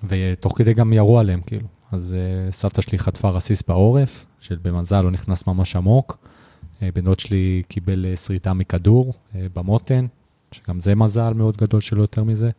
[0.08, 1.66] ותוך כדי גם ירו עליהם, כאילו.
[1.92, 6.18] אז uh, סבתא שלי חטפה רסיס בעורף, שבמזל לא נכנס ממש עמוק.
[6.80, 10.06] Uh, בן דוד שלי קיבל שריטה מכדור uh, במותן,
[10.52, 12.50] שגם זה מזל מאוד גדול שלא יותר מזה.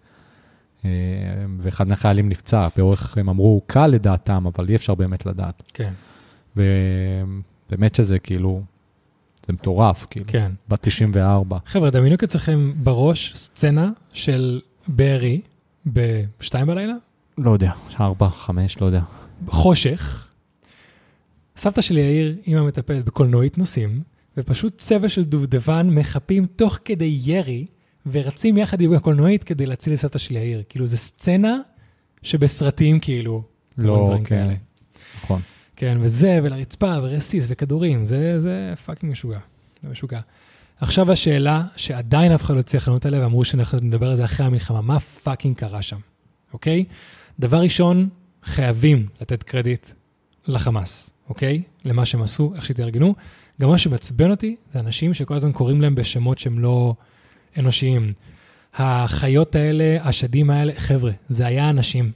[1.57, 5.63] ואחד מהחיילים נפצע, באורך, הם אמרו, קל לדעתם, אבל אי אפשר באמת לדעת.
[5.73, 5.93] כן,
[6.55, 8.61] ובאמת שזה כאילו,
[9.47, 10.25] זה מטורף, כאילו.
[10.27, 10.51] כן.
[10.69, 11.57] בת 94.
[11.65, 15.41] חבר'ה, דמיינו אצלכם בראש סצנה של בארי
[15.85, 16.93] בשתיים בלילה,
[17.37, 19.01] לא יודע, 4, 5, לא יודע.
[19.47, 20.27] חושך.
[21.55, 24.03] סבתא שלי יאיר, אימא מטפלת בקולנועית נוסעים,
[24.37, 27.65] ופשוט צבע של דובדבן מחפים תוך כדי ירי,
[28.11, 30.63] ורצים יחד עם הקולנועית כדי להציל את סבתא שלי יאיר.
[30.69, 31.57] כאילו, זו סצנה
[32.23, 33.43] שבסרטים, כאילו,
[33.77, 34.53] לא, כן, כאלה.
[35.23, 35.41] נכון.
[35.75, 39.39] כן, וזה, ולרצפה, ורסיס, וכדורים, זה, זה fucking משוגע.
[39.83, 40.19] זה משוגע.
[40.79, 44.45] עכשיו השאלה שעדיין אף אחד לא הצליח לענות עליה, ואמרו שאנחנו נדבר על זה אחרי
[44.45, 45.99] המלחמה, מה fucking קרה שם,
[46.53, 46.85] אוקיי?
[47.39, 48.09] דבר ראשון,
[48.43, 49.89] חייבים לתת קרדיט
[50.47, 51.61] לחמאס, אוקיי?
[51.85, 53.15] למה שהם עשו, איך שהתארגנו.
[53.61, 56.93] גם מה שמעצבן אותי, זה אנשים שכל הזמן קוראים להם בשמות שהם לא
[57.57, 58.13] אנושיים.
[58.73, 62.11] החיות האלה, השדים האלה, חבר'ה, זה היה אנשים.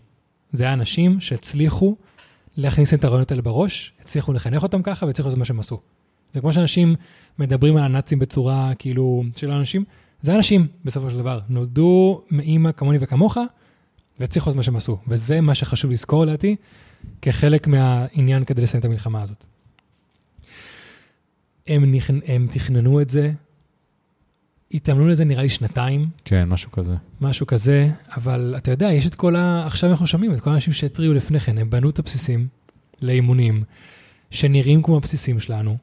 [0.51, 1.95] זה היה אנשים שהצליחו
[2.58, 5.79] להכניס את הרעיונות האלה בראש, הצליחו לחנך אותם ככה והצליחו לעשות מה שהם עשו.
[6.34, 6.95] זה כמו שאנשים
[7.39, 9.84] מדברים על הנאצים בצורה כאילו של אנשים,
[10.21, 11.39] זה אנשים בסופו של דבר.
[11.49, 13.38] נולדו מאימא כמוני וכמוך,
[14.19, 14.97] והצליחו לעשות מה שהם עשו.
[15.08, 16.56] וזה מה שחשוב לזכור לדעתי,
[17.21, 19.45] כחלק מהעניין כדי לסיים את המלחמה הזאת.
[21.67, 22.10] הם, נכ...
[22.26, 23.32] הם תכננו את זה,
[24.73, 26.93] התאמנו לזה נראה לי שנתיים, כן, משהו כזה.
[27.21, 29.65] משהו כזה, אבל אתה יודע, יש את כל ה...
[29.65, 32.47] עכשיו אנחנו שומעים את כל האנשים שהתריעו לפני כן, הם בנו את הבסיסים
[33.02, 33.63] לאימונים,
[34.32, 35.78] שנראים כמו הבסיסים שלנו,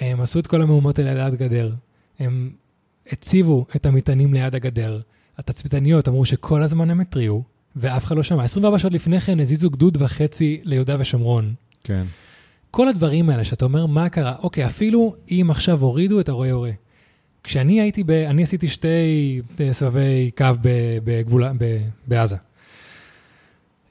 [0.00, 1.74] הם עשו את כל המהומות האלה ליד גדר,
[2.18, 2.50] הם
[3.12, 5.00] הציבו את המטענים ליד הגדר,
[5.38, 7.42] התצפיתניות אמרו שכל הזמן הם התריעו,
[7.76, 8.44] ואף אחד לא שמע.
[8.44, 11.54] 24 שעות לפני כן הזיזו גדוד וחצי ליהודה ושומרון.
[11.84, 12.04] כן.
[12.76, 14.36] כל הדברים האלה שאתה אומר, מה קרה?
[14.42, 16.70] אוקיי, אפילו אם עכשיו הורידו את הרואה יורה.
[17.44, 18.10] כשאני הייתי ב...
[18.10, 19.40] אני עשיתי שתי
[19.72, 20.46] סבבי קו
[21.04, 21.44] בגבול...
[21.58, 22.36] ב- בעזה.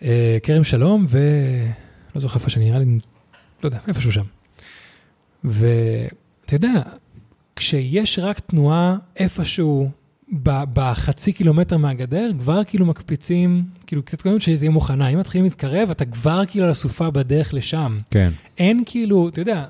[0.01, 1.19] אה, כרם שלום ו...
[2.15, 4.25] לא זוכר איפה שאני, נראה לי, לא יודע, איפשהו שם.
[5.43, 6.81] ואתה יודע,
[7.55, 9.89] כשיש רק תנועה איפשהו
[10.73, 15.07] בחצי קילומטר מהגדר, כבר כאילו מקפיצים, כאילו קצת קודם שזה תהיה מוכנה.
[15.07, 17.97] אם מתחילים להתקרב, אתה כבר כאילו על הסופה בדרך לשם.
[18.11, 18.31] כן.
[18.57, 19.65] אין כאילו, אתה יודע,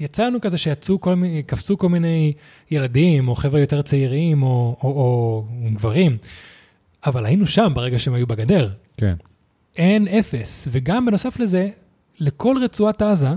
[0.00, 2.32] יצאנו כזה שיצאו כל מיני, קפצו כל מיני
[2.70, 6.16] ילדים, או חבר'ה יותר צעירים, או, או, או גברים,
[7.06, 8.70] אבל היינו שם ברגע שהם היו בגדר.
[8.96, 9.14] כן.
[9.76, 10.68] אין אפס.
[10.70, 11.68] וגם בנוסף לזה,
[12.20, 13.28] לכל רצועת עזה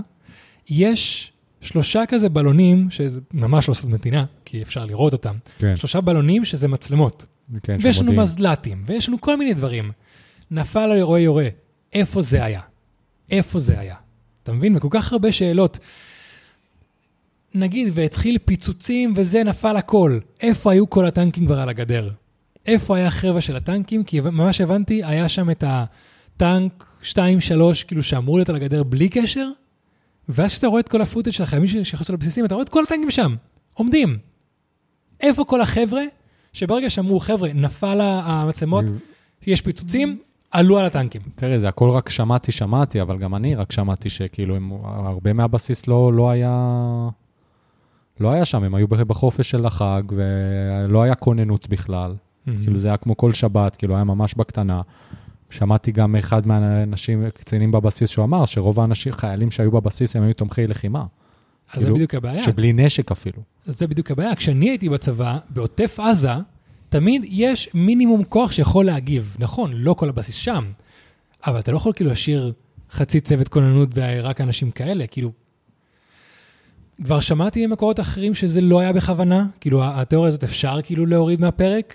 [0.68, 1.32] יש
[1.64, 5.34] שלושה כזה בלונים, שזה ממש לא סוד מדינה, כי אפשר לראות אותם.
[5.58, 5.76] כן.
[5.76, 7.26] שלושה בלונים שזה מצלמות.
[7.62, 8.12] כן, ויש לנו.
[8.12, 9.92] מזל"טים, ויש לנו כל מיני דברים.
[10.50, 11.48] נפל על אירועי יורה,
[11.92, 12.60] איפה זה היה?
[13.30, 13.94] איפה זה היה?
[14.42, 14.76] אתה מבין?
[14.76, 15.78] וכל כך הרבה שאלות.
[17.54, 20.18] נגיד, והתחיל פיצוצים וזה, נפל הכל.
[20.40, 22.10] איפה היו כל הטנקים כבר על הגדר?
[22.66, 24.04] איפה היה החבר'ה של הטנקים?
[24.04, 27.16] כי ממש הבנתי, היה שם את הטנק 2-3,
[27.86, 29.48] כאילו שאמור להיות על הגדר בלי קשר,
[30.28, 33.10] ואז כשאתה רואה את כל הפוטג' של החיילים שנכנסו לבסיסים, אתה רואה את כל הטנקים
[33.10, 33.34] שם,
[33.74, 34.18] עומדים.
[35.20, 36.02] איפה כל החבר'ה
[36.52, 38.84] שברגע שאמרו, חבר'ה, נפל המצלמות,
[39.46, 40.18] יש פיצוצים,
[40.50, 41.22] עלו על הטנקים.
[41.34, 45.86] תראה, זה הכל רק שמעתי, שמעתי, אבל גם אני רק שמעתי שכאילו, הם, הרבה מהבסיס
[45.86, 47.08] לא, לא היה...
[48.20, 52.14] לא היה שם, הם היו בחופש של החג, ולא היה כוננות בכלל.
[52.62, 54.82] כאילו, זה היה כמו כל שבת, כאילו, היה ממש בקטנה.
[55.50, 60.34] שמעתי גם אחד מהאנשים, קצינים בבסיס, שהוא אמר שרוב האנשים, חיילים שהיו בבסיס, הם היו
[60.34, 61.04] תומכי לחימה.
[61.72, 62.42] אז זה כאילו, בדיוק הבעיה.
[62.42, 63.42] שבלי נשק אפילו.
[63.66, 64.34] אז זה בדיוק הבעיה.
[64.36, 66.32] כשאני הייתי בצבא, בעוטף עזה,
[66.88, 69.36] תמיד יש מינימום כוח שיכול להגיב.
[69.38, 70.64] נכון, לא כל הבסיס שם,
[71.46, 72.52] אבל אתה לא יכול כאילו להשאיר
[72.90, 75.32] חצי צוות כוננות ורק אנשים כאלה, כאילו...
[77.04, 81.94] כבר שמעתי ממקורות אחרים שזה לא היה בכוונה, כאילו התיאוריה הזאת אפשר כאילו להוריד מהפרק,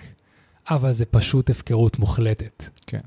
[0.70, 2.64] אבל זה פשוט הפקרות מוחלטת.
[2.86, 3.00] כן.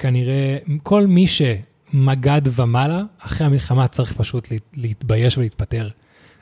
[0.00, 5.88] כנראה כל מי שמג"ד ומעלה, אחרי המלחמה צריך פשוט להת- להתבייש ולהתפטר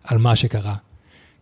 [0.05, 0.75] על מה שקרה.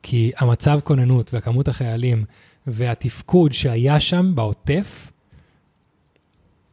[0.03, 2.25] כי המצב כוננות וכמות החיילים
[2.67, 5.11] והתפקוד שהיה שם בעוטף,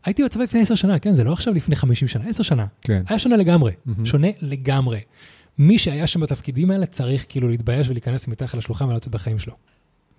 [0.06, 1.14] הייתי בצבא לפני עשר שנה, כן?
[1.14, 2.66] זה לא עכשיו לפני 50 שנה, עשר שנה.
[2.82, 3.04] כן.
[3.08, 4.06] היה שונה לגמרי, מהמם.
[4.06, 5.00] שונה לגמרי.
[5.58, 9.54] מי שהיה שם בתפקידים האלה צריך כאילו להתבייש ולהיכנס מתחת לשולחן ולא לצאת בחיים שלו.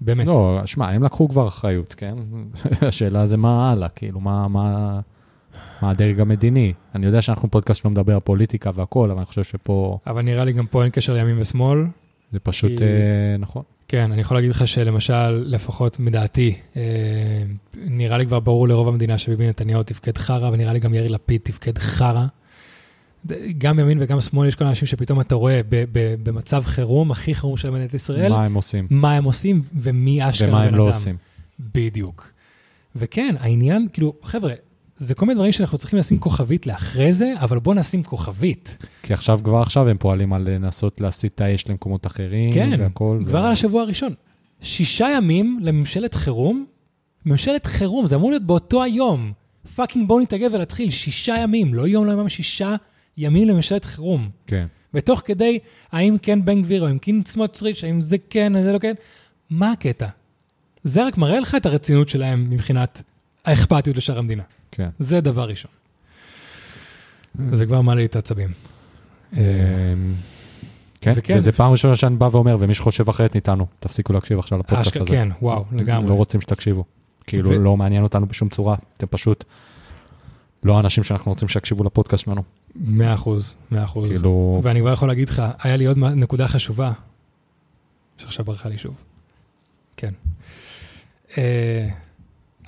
[0.00, 0.26] באמת.
[0.26, 2.14] לא, שמע, הם לקחו כבר אחריות, כן?
[2.88, 5.00] השאלה זה מה הלאה, כאילו, מה, מה,
[5.82, 6.72] מה הדרג המדיני.
[6.94, 10.44] אני יודע שאנחנו פודקאסט שלא מדבר על פוליטיקה והכול, אבל אני חושב שפה אבל נראה
[10.44, 11.78] לי גם פה אין קשר לימין ושמאל.
[12.32, 12.88] זה פשוט, כי- אה,
[13.38, 13.62] נכון.
[13.88, 16.82] כן, אני יכול להגיד לך שלמשל, לפחות מדעתי, אה,
[17.74, 21.40] נראה לי כבר ברור לרוב המדינה שביבי נתניהו תפקד חרא, ונראה לי גם יאיר לפיד
[21.44, 22.26] תפקד חרא.
[23.58, 27.34] גם ימין וגם שמאל, יש כל האנשים שפתאום אתה רואה ב- ב- במצב חירום, הכי
[27.34, 30.78] חירום של מדינת ישראל, מה הם עושים מה הם עושים ומי אשכרה ומה הם בן
[30.78, 30.88] לא אדם.
[30.92, 31.16] עושים.
[31.74, 32.32] בדיוק.
[32.96, 34.52] וכן, העניין, כאילו, חבר'ה,
[34.96, 38.78] זה כל מיני דברים שאנחנו צריכים לשים כוכבית לאחרי זה, אבל בואו נשים כוכבית.
[39.02, 43.22] כי עכשיו, כבר עכשיו הם פועלים על לנסות להסיט את האש למקומות אחרים, כן, והכל.
[43.26, 44.14] כבר ו- על השבוע הראשון.
[44.60, 46.64] שישה ימים לממשלת חירום,
[47.26, 49.32] ממשלת חירום, זה אמור להיות באותו היום.
[49.74, 52.76] fucking בואו נתאגד ולהתחיל, שישה ימים, לא יום, לא יומיים, שישה
[53.16, 54.28] ימים לממשלת חירום.
[54.46, 54.66] כן.
[54.94, 55.58] ותוך כדי,
[55.92, 58.94] האם כן בן גביר או האם כן סמוטריץ', האם זה כן, זה לא כן,
[59.50, 60.06] מה הקטע?
[60.84, 63.02] זה רק מראה לך את הרצינות שלהם מבחינת
[63.44, 64.42] האכפתיות לשאר המדינה.
[64.74, 64.88] כן.
[64.98, 65.70] זה דבר ראשון.
[67.52, 68.50] זה כבר מעלה לי את העצבים.
[69.32, 69.38] אמ,
[71.00, 71.36] כן, וכן.
[71.36, 75.10] וזה פעם ראשונה שאני בא ואומר, ומי שחושב אחרת מאיתנו, תפסיקו להקשיב עכשיו לפודקאסט הזה.
[75.10, 76.08] כן, וואו, לגמרי.
[76.08, 76.84] לא רוצים שתקשיבו.
[77.26, 79.44] כאילו, ו- לא מעניין אותנו בשום צורה, אתם פשוט
[80.62, 82.42] לא האנשים שאנחנו רוצים שיקשיבו לפודקאסט שלנו.
[82.76, 84.08] מאה אחוז, מאה אחוז.
[84.08, 86.92] כאילו, ואני כבר יכול להגיד לך, היה לי עוד נקודה חשובה,
[88.18, 88.94] שעכשיו ברחה לי שוב.
[89.96, 90.12] כן.
[91.38, 91.88] אה,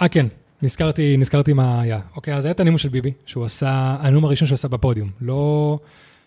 [0.03, 0.27] אה, כן,
[0.62, 2.01] נזכרתי, נזכרתי מה היה.
[2.16, 5.11] אוקיי, אז היה את הנאום של ביבי, שהוא עשה, הנאום הראשון שהוא עשה בפודיום.
[5.21, 5.79] לא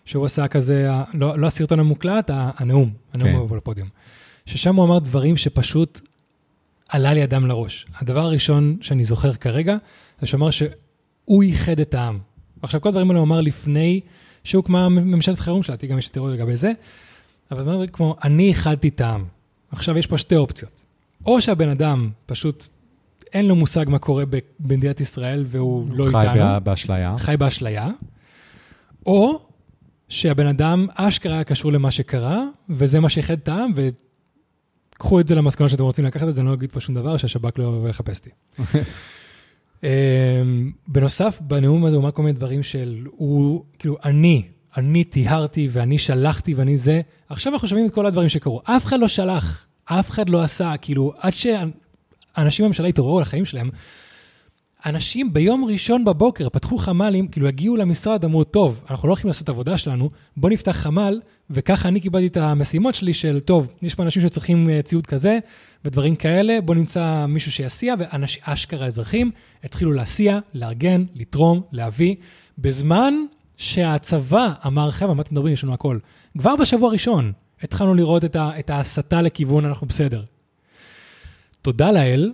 [0.04, 3.56] שהוא עשה כזה, לא, לא הסרטון המוקלט, הנאום, הנאום כן.
[3.56, 3.88] בפודיום.
[4.46, 6.00] ששם הוא אמר דברים שפשוט
[6.88, 7.86] עלה לי הדם לראש.
[7.98, 9.76] הדבר הראשון שאני זוכר כרגע,
[10.20, 12.18] זה שהוא אמר שהוא איחד את העם.
[12.62, 14.00] עכשיו, כל הדברים האלה הוא אמר לפני
[14.44, 16.72] שהוקמה ממשלת חירום, שלדעתי גם יש תיאוריה לגבי זה,
[17.50, 19.24] אבל הוא אומר כמו, אני איחדתי את העם.
[19.70, 20.84] עכשיו, יש פה שתי אופציות.
[21.26, 22.68] או שהבן אדם פשוט
[23.32, 24.24] אין לו מושג מה קורה
[24.60, 27.14] במדינת ישראל והוא לא חי איתנו, בה- באשליה.
[27.18, 27.88] חי באשליה,
[29.06, 29.40] או
[30.08, 33.72] שהבן אדם אשכרה היה קשור למה שקרה, וזה מה שאיחד את העם,
[34.94, 37.16] וקחו את זה למסקנות שאתם רוצים לקחת את זה, אני לא אגיד פה שום דבר,
[37.16, 38.30] שהשב"כ לא יבוא לחפש אותי.
[39.84, 39.88] אמ,
[40.88, 44.42] בנוסף, בנאום הזה הוא אמר כל מיני דברים של, הוא, כאילו, אני,
[44.76, 47.00] אני טיהרתי ואני שלחתי ואני זה.
[47.28, 48.60] עכשיו אנחנו שומעים את כל הדברים שקרו.
[48.64, 51.32] אף אחד לא שלח, אף אחד לא עשה, כאילו, עד
[52.36, 53.70] שאנשים בממשלה התעוררו על החיים שלהם,
[54.86, 59.44] אנשים ביום ראשון בבוקר פתחו חמ"לים, כאילו הגיעו למשרד, אמרו, טוב, אנחנו לא הולכים לעשות
[59.44, 63.94] את העבודה שלנו, בוא נפתח חמ"ל, וככה אני קיבלתי את המשימות שלי של, טוב, יש
[63.94, 65.38] פה אנשים שצריכים אה, ציוד כזה,
[65.84, 69.30] ודברים כאלה, בוא נמצא מישהו שיסיע, ואשכרה אזרחים
[69.64, 72.14] התחילו להסיע, לארגן, לתרום, להביא,
[72.58, 73.14] בזמן
[73.56, 75.98] שהצבא אמר, חבר'ה, מה אתם מדברים, יש לנו הכל.
[76.38, 80.22] כבר בשבוע הראשון התחלנו לראות את ההסתה לכיוון, אנחנו בסדר.
[81.62, 82.32] תודה לאל,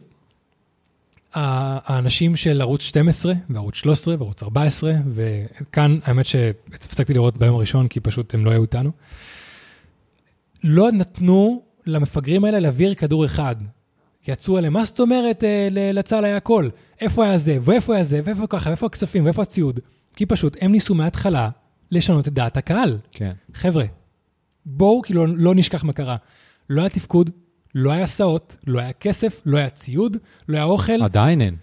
[1.34, 8.00] האנשים של ערוץ 12 וערוץ 13 וערוץ 14, וכאן האמת שהפסקתי לראות ביום הראשון, כי
[8.00, 8.90] פשוט הם לא היו איתנו,
[10.64, 13.56] לא נתנו למפגרים האלה להעביר כדור אחד.
[14.28, 16.68] יצאו עליהם, מה זאת אומרת אה, לצה"ל היה הכל?
[17.00, 19.80] איפה היה זה, ואיפה היה זה, ואיפה ככה, ואיפה הכספים, ואיפה הציוד?
[20.16, 21.50] כי פשוט הם ניסו מההתחלה
[21.90, 22.98] לשנות את דעת הקהל.
[23.12, 23.32] כן.
[23.54, 23.84] חבר'ה,
[24.66, 26.16] בואו כאילו לא נשכח מה קרה.
[26.70, 27.30] לא היה תפקוד,
[27.78, 30.16] לא היה הסעות, לא היה כסף, לא היה ציוד,
[30.48, 31.02] לא היה אוכל.
[31.02, 31.56] עדיין אין.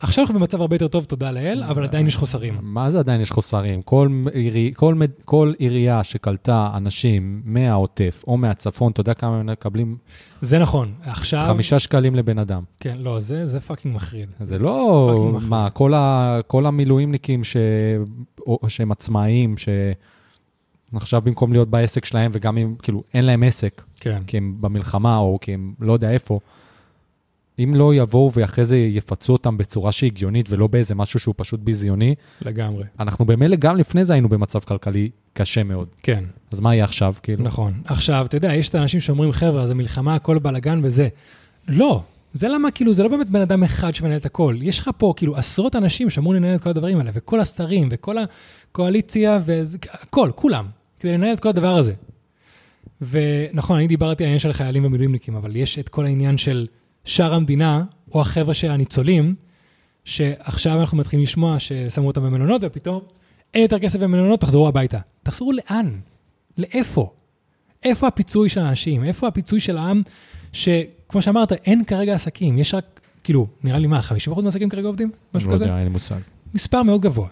[0.00, 2.58] עכשיו אנחנו במצב הרבה יותר טוב, תודה לאל, אבל עדיין יש חוסרים.
[2.62, 3.82] מה זה עדיין יש חוסרים?
[3.82, 9.96] כל, עירי, כל, כל עירייה שקלטה אנשים מהעוטף או מהצפון, אתה יודע כמה הם מקבלים?
[10.40, 11.44] זה נכון, עכשיו...
[11.46, 12.62] חמישה שקלים לבן אדם.
[12.80, 14.28] כן, לא, זה, זה fucking מחריד.
[14.44, 15.38] זה לא.
[15.48, 17.56] מה, כל, ה, כל המילואימניקים ש,
[18.46, 19.54] או, שהם עצמאיים,
[20.94, 24.22] שעכשיו במקום להיות בעסק שלהם, וגם אם, כאילו, אין להם עסק, כן.
[24.26, 26.40] כי הם במלחמה או כי הם לא יודע איפה,
[27.58, 31.60] אם לא יבואו ואחרי זה יפצו אותם בצורה שהיא הגיונית ולא באיזה משהו שהוא פשוט
[31.60, 32.84] ביזיוני, לגמרי.
[33.00, 35.88] אנחנו במילא גם לפני זה היינו במצב כלכלי קשה מאוד.
[36.02, 37.44] כן, אז מה יהיה עכשיו, כאילו?
[37.44, 37.72] נכון.
[37.84, 41.08] עכשיו, אתה יודע, יש את האנשים שאומרים, חבר'ה, זה מלחמה, הכל בלאגן וזה.
[41.68, 42.02] לא.
[42.32, 44.56] זה למה, כאילו, זה לא באמת בן אדם אחד שמנהל את הכל.
[44.60, 48.16] יש לך פה, כאילו, עשרות אנשים שאמורים לנהל את כל הדברים האלה, וכל השרים, וכל
[48.18, 50.66] הקואליציה, והכל, כולם,
[51.00, 51.92] כדי לנהל את כל הדבר הזה.
[53.00, 56.66] ונכון, אני דיברתי על העניין של חיילים ומילואימניקים, אבל יש את כל העניין של
[57.04, 57.84] שאר המדינה,
[58.14, 59.34] או החבר'ה של הניצולים,
[60.04, 63.00] שעכשיו אנחנו מתחילים לשמוע ששמו אותם במלונות, ופתאום
[63.54, 64.98] אין יותר כסף במלונות, תחזרו הביתה.
[65.22, 66.00] תחזרו לאן?
[66.58, 67.10] לאיפה?
[67.82, 69.04] איפה הפיצוי של האנשים?
[69.04, 70.02] איפה הפיצוי של העם,
[70.52, 74.00] שכמו שאמרת, אין כרגע עסקים, יש רק, כאילו, נראה לי מה,
[74.34, 75.10] 50% מהעסקים כרגע עובדים?
[75.34, 75.64] משהו לא כזה?
[75.64, 76.18] יודע, אין לי מושג.
[76.54, 77.28] מספר מאוד גבוה.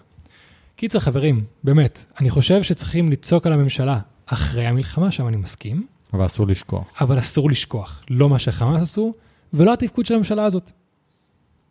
[0.77, 6.25] קיצר, חברים, באמת, אני חושב שצריכים לצעוק על הממשלה אחרי המלחמה, שם אני מסכים, אבל
[6.25, 6.87] אסור לשכוח.
[7.01, 8.03] אבל אסור לשכוח.
[8.09, 9.13] לא מה שחמאס עשו,
[9.53, 10.71] ולא התפקוד של הממשלה הזאת.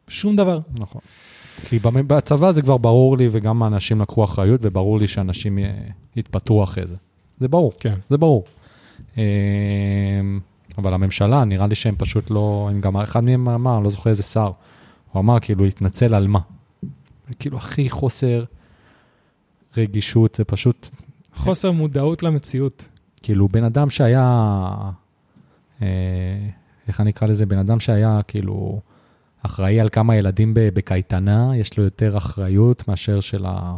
[0.09, 0.61] שום דבר.
[0.79, 1.01] נכון.
[1.65, 5.73] כי בצבא זה כבר ברור לי, וגם האנשים לקחו אחריות, וברור לי שאנשים אה,
[6.17, 6.97] יתפטרו אחרי זה.
[7.39, 7.95] זה ברור, כן.
[8.11, 8.45] זה ברור.
[9.19, 9.23] אה,
[10.79, 14.23] אבל הממשלה, נראה לי שהם פשוט לא, הם גם, אחד מהם אמר, לא זוכר איזה
[14.23, 14.51] שר,
[15.13, 16.41] הוא אמר כאילו, התנצל על מה?
[17.29, 18.45] זה כאילו הכי חוסר
[19.79, 20.89] רגישות, זה פשוט,
[21.35, 22.89] חוסר מודעות למציאות.
[23.23, 24.63] כאילו, בן אדם שהיה,
[25.83, 25.87] אה,
[26.89, 27.47] איך אני אקרא לזה?
[27.47, 28.81] בן אדם שהיה כאילו
[29.43, 33.77] אחראי על כמה ילדים בקייטנה, יש לו יותר אחריות מאשר של ה...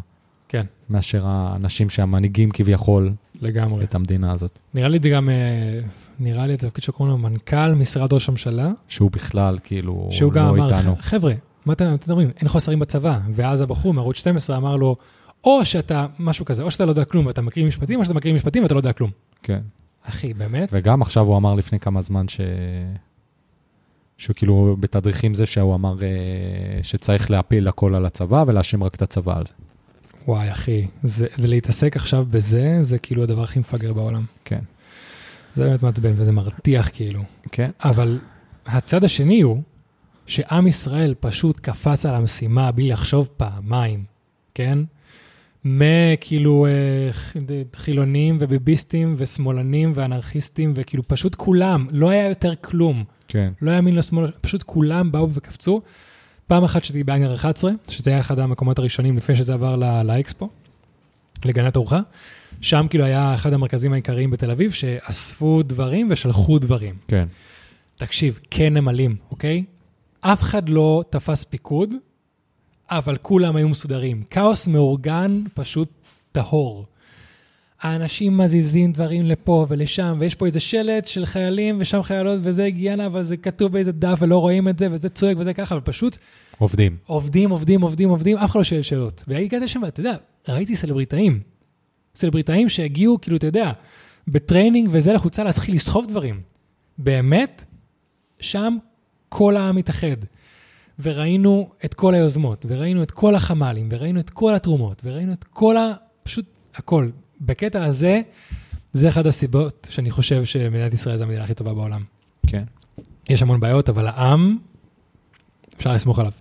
[0.49, 0.67] כן.
[0.91, 3.85] מאשר האנשים שהמנהיגים כביכול לגמרי.
[3.85, 4.59] את המדינה הזאת.
[4.75, 5.81] נראה לי זה גם, אה,
[6.21, 10.47] נראה לי את התפקיד שקוראים לו מנכ"ל משרד ראש הממשלה, שהוא בכלל כאילו שהוא גם
[10.47, 10.97] לא אמר, איתנו.
[10.97, 11.33] "ח- חבר'ה,
[11.67, 12.31] מה אתם אתם מדברים?
[12.41, 13.19] אין חוסרים בצבא.
[13.33, 14.97] ואז הבחור מערוץ 12 אמר לו,
[15.45, 18.35] או שאתה, משהו כזה, או שאתה לא יודע כלום ואתה מקריא משפטים, או שאתה מקריא
[18.35, 19.11] משפטים ואתה לא יודע כלום.
[19.43, 19.61] כן.
[20.03, 20.69] אחי, באמת?
[20.73, 22.41] וגם עכשיו הוא אמר לפני כמה זמן ש...
[24.19, 29.03] שהוא כאילו בתדריכים זה שהוא אמר אה, שצריך להפיל הכל על הצבא ולהאשים רק את
[29.03, 29.53] הצבא על זה.
[30.29, 34.25] וואי, אחי, זה, זה להתעסק עכשיו בזה, זה כאילו הדבר הכי מפגר בעולם.
[34.45, 34.61] כן.
[35.55, 37.23] זה באמת מעצבן וזה מרתיח כאילו.
[37.53, 37.71] כן.
[37.85, 38.19] אבל
[38.67, 39.63] הצד השני הוא
[40.27, 44.05] שעם ישראל פשוט קפץ על המשימה בלי לחשוב פעמיים,
[44.55, 44.79] כן?
[45.65, 47.11] מכאילו אה,
[47.77, 53.05] חילונים וביביסטים ושמאלנים ואנרכיסטים וכאילו פשוט כולם, לא היה יותר כלום.
[53.29, 53.53] כן.
[53.63, 55.81] לא ימין לא שמאל, פשוט כולם באו וקפצו.
[56.47, 60.49] פעם אחת שהייתי באנגר 11, שזה היה אחד המקומות הראשונים לפני שזה עבר לאקספו,
[61.45, 62.01] לגנת ארוחה.
[62.61, 66.95] שם כאילו היה אחד המרכזים העיקריים בתל אביב, שאספו דברים ושלחו דברים.
[67.09, 67.27] כן.
[67.97, 69.65] תקשיב, כן נמלים, אוקיי?
[70.21, 71.95] אף אחד לא תפס פיקוד,
[72.91, 74.23] אבל כולם היו מסודרים.
[74.31, 75.89] כאוס מאורגן פשוט
[76.33, 76.87] טהור.
[77.81, 83.07] האנשים מזיזים דברים לפה ולשם, ויש פה איזה שלט של חיילים ושם חיילות, וזה היגיינה,
[83.07, 86.19] אבל זה כתוב באיזה דף ולא רואים את זה, וזה צועק וזה ככה, אבל פשוט
[86.59, 86.97] עובדים.
[87.07, 89.25] עובדים, עובדים, עובדים, עובדים, אף אחד לא שואל שאלות.
[89.29, 90.17] והגעתי לשם, ואתה יודע,
[90.49, 91.41] ראיתי סלבריטאים.
[92.15, 93.73] סלבריטאים שהגיעו, כאילו, אתה יודע,
[94.29, 96.41] בטריינינג וזה לחוץ להתחיל לסחוב דברים.
[96.99, 97.65] באמת,
[98.41, 98.77] שם
[99.29, 100.17] כל העם התאחד.
[101.03, 105.77] וראינו את כל היוזמות, וראינו את כל החמ"לים, וראינו את כל התרומות, וראינו את כל
[105.77, 105.93] ה...
[106.23, 107.11] פשוט הכל.
[107.41, 108.21] בקטע הזה,
[108.93, 112.05] זה אחת הסיבות שאני חושב שמדינת ישראל זו המדינה הכי טובה בעולם.
[112.47, 112.65] כן.
[113.29, 114.59] יש המון בעיות, אבל העם,
[115.77, 116.33] אפשר לסמוך עליו.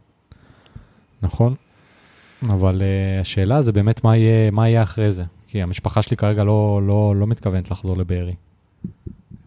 [1.22, 1.56] נכון.
[2.50, 5.24] אבל uh, השאלה זה באמת מה יהיה, מה יהיה אחרי זה.
[5.48, 8.36] כי המשפחה שלי כרגע לא, לא, לא מתכוונת לחזור לבארי.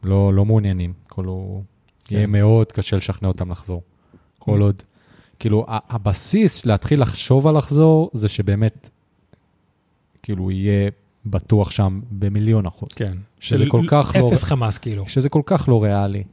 [0.02, 0.92] לא, לא מעוניינים.
[1.10, 1.62] כאילו,
[2.04, 2.16] כן.
[2.16, 3.82] יהיה מאוד קשה לשכנע אותם לחזור.
[4.38, 4.62] כל Mm.
[4.62, 4.82] עוד.
[5.40, 8.90] כאילו, הבסיס להתחיל לחשוב על לחזור, זה שבאמת,
[10.22, 10.90] כאילו, יהיה
[11.26, 12.88] בטוח שם במיליון אחוז.
[12.96, 13.16] כן.
[13.40, 15.08] שזה כל כך לא- אפס חמאס, כאילו.
[15.08, 16.24] שזה כל כך לא ריאלי.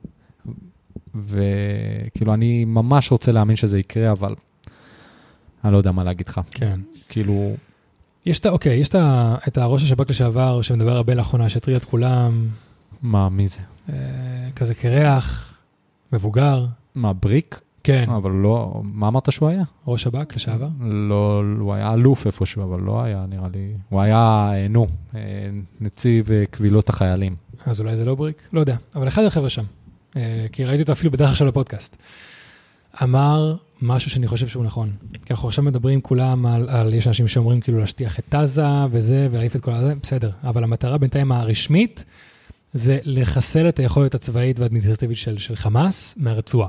[1.15, 4.35] וכאילו, אני ממש רוצה להאמין שזה יקרה, אבל
[5.63, 6.41] אני לא יודע מה להגיד לך.
[6.51, 6.79] כן.
[7.09, 7.55] כאילו,
[8.25, 8.49] יש את ה...
[8.49, 8.89] אוקיי, יש
[9.47, 12.47] את הראש השב"כ לשעבר, שמדבר הרבה לאחרונה, שהטריד את כולם,
[13.01, 13.59] מה, מי זה?
[13.89, 13.95] אה,
[14.55, 15.57] כזה קרח,
[16.13, 16.65] מבוגר.
[16.95, 17.59] מה, בריק?
[17.87, 19.63] כן, אבל לא, מה אמרת שהוא היה?
[19.87, 20.67] ראש שב"כ לשעבר.
[20.81, 23.73] לא, הוא היה אלוף איפשהו, אבל לא היה, נראה לי.
[23.89, 25.21] הוא היה, אה, נו, אה,
[25.81, 27.35] נציב אה, קבילות החיילים.
[27.65, 28.49] אז אולי זה לא בריק?
[28.53, 28.75] לא יודע.
[28.95, 29.63] אבל אחד החבר'ה שם,
[30.51, 31.97] כי ראיתי אותו אפילו בדרך עכשיו לפודקאסט,
[33.03, 34.91] אמר משהו שאני חושב שהוא נכון.
[35.25, 39.27] כי אנחנו עכשיו מדברים כולם על, על יש אנשים שאומרים כאילו להשטיח את עזה וזה,
[39.31, 40.31] ולהעיף את כל הזה, בסדר.
[40.43, 42.05] אבל המטרה בינתיים הרשמית,
[42.73, 46.67] זה לחסל את היכולת הצבאית והאדמיניסטרטיבית של, של חמאס מהרצועה.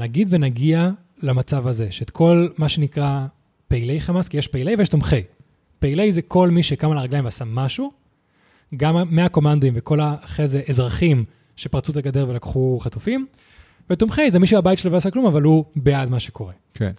[0.00, 0.90] נגיד ונגיע
[1.22, 3.26] למצב הזה, שאת כל מה שנקרא
[3.68, 5.22] פעילי חמאס, כי יש פעילי ויש תומכי.
[5.78, 7.90] פעילי זה כל מי שקם על הרגליים ועשה משהו,
[8.76, 11.24] גם מהקומנדואים וכל אחרי זה אזרחים
[11.56, 13.26] שפרצו את הגדר ולקחו חטופים,
[13.90, 16.52] ותומכי זה מי שבבית שלו לא עשה כלום, אבל הוא בעד מה שקורה.
[16.74, 16.90] כן.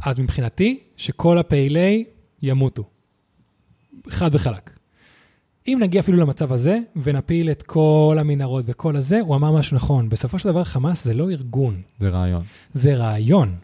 [0.00, 2.04] אז מבחינתי, שכל הפעילי
[2.42, 2.84] ימותו.
[4.08, 4.70] חד וחלק.
[5.68, 10.08] אם נגיע אפילו למצב הזה, ונפיל את כל המנהרות וכל הזה, הוא אמר משהו נכון.
[10.08, 12.42] בסופו של דבר, חמאס זה לא ארגון, זה רעיון.
[12.74, 13.56] זה רעיון.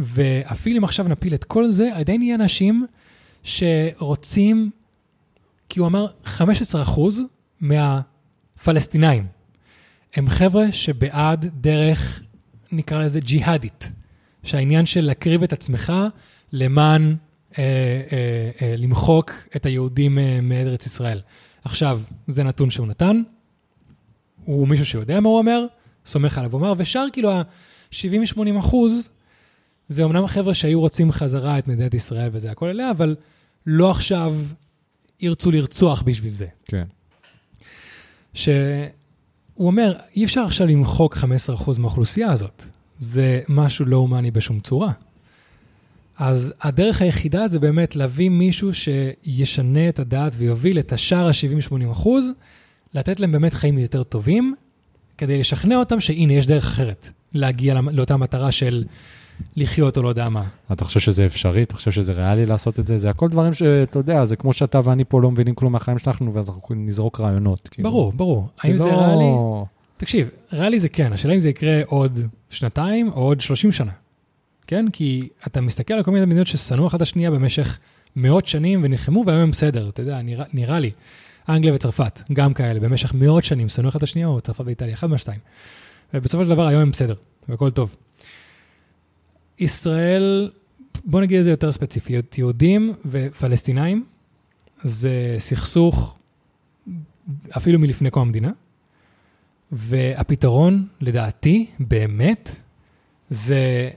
[0.00, 2.86] ואפילו אם עכשיו נפיל את כל זה, עדיין יהיה אנשים
[3.42, 4.70] שרוצים,
[5.68, 6.06] כי הוא אמר
[6.38, 6.40] 15%
[7.60, 9.26] מהפלסטינאים
[10.14, 12.22] הם חבר'ה שבעד דרך,
[12.72, 13.92] נקרא לזה ג'יהאדית,
[14.42, 15.92] שהעניין של להקריב את עצמך
[16.52, 17.16] למען
[18.78, 21.20] למחוק את היהודים אה, מארץ ישראל.
[21.64, 23.22] עכשיו, זה נתון שהוא נתן,
[24.44, 25.66] הוא מישהו שיודע מה הוא אומר,
[26.06, 29.08] סומך עליו, הוא אמר, ושאר כאילו ה-70-80 אחוז,
[29.88, 33.16] זה אמנם החבר'ה שהיו רוצים חזרה את מדינת ישראל וזה הכל אליה, אבל
[33.66, 34.34] לא עכשיו
[35.20, 36.46] ירצו לרצוח בשביל זה.
[36.64, 36.84] כן.
[38.34, 38.46] שהוא
[39.58, 42.64] אומר, אי אפשר עכשיו למחוק 15% מהאוכלוסייה הזאת.
[42.98, 44.92] זה משהו לא הומני בשום צורה.
[46.18, 52.30] אז הדרך היחידה זה באמת להביא מישהו שישנה את הדעת ויוביל את השאר ה-70-80 אחוז,
[52.94, 54.54] לתת להם באמת חיים יותר טובים,
[55.18, 58.84] כדי לשכנע אותם שהנה, יש דרך אחרת להגיע למ- לאותה מטרה של
[59.56, 60.44] לחיות או לא יודע מה.
[60.72, 61.62] אתה חושב שזה אפשרי?
[61.62, 62.96] אתה חושב שזה ריאלי לעשות את זה?
[62.96, 66.34] זה הכל דברים שאתה יודע, זה כמו שאתה ואני פה לא מבינים כלום מהחיים שלנו,
[66.34, 67.68] ואז אנחנו לזרוק רעיונות.
[67.70, 67.90] כאילו.
[67.90, 68.48] ברור, ברור.
[68.60, 69.32] האם זה לא- ריאלי?
[69.96, 73.92] תקשיב, ריאלי זה כן, השאלה אם זה יקרה עוד שנתיים או עוד 30 שנה.
[74.66, 74.90] כן?
[74.92, 77.78] כי אתה מסתכל על כל מיני מדינות ששנאו אחת השנייה במשך
[78.16, 80.90] מאות שנים ונלחמו והיום הם בסדר, אתה יודע, נראה, נראה לי.
[81.48, 85.40] אנגליה וצרפת, גם כאלה, במשך מאות שנים שנאו אחת השנייה, או צרפת ואיטליה, אחד מהשתיים.
[86.14, 87.14] ובסופו של דבר היום הם בסדר,
[87.48, 87.96] והכל טוב.
[89.58, 90.50] ישראל,
[91.04, 94.04] בוא נגיד את זה יותר ספציפי, יהודים ופלסטינאים,
[94.82, 96.18] זה סכסוך
[97.56, 98.50] אפילו מלפני קום המדינה,
[99.72, 102.56] והפתרון, לדעתי, באמת,
[103.30, 103.90] זה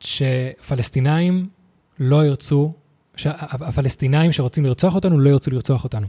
[0.00, 1.48] שפלסטינאים
[1.98, 2.72] לא ירצו,
[3.16, 6.06] שהפלסטינאים שרוצים לרצוח אותנו לא ירצו לרצוח אותנו.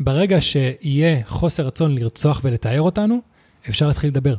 [0.00, 3.20] ברגע שיהיה חוסר רצון לרצוח ולתאר אותנו,
[3.68, 4.36] אפשר להתחיל לדבר.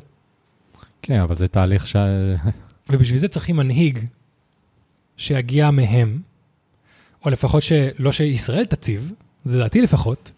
[1.02, 1.96] כן, אבל זה תהליך ש...
[2.90, 4.00] ובשביל זה צריכים מנהיג
[5.18, 6.22] שיגיע מהם,
[7.26, 9.12] או לפחות שלא שישראל תציב,
[9.44, 10.32] זה דעתי לפחות,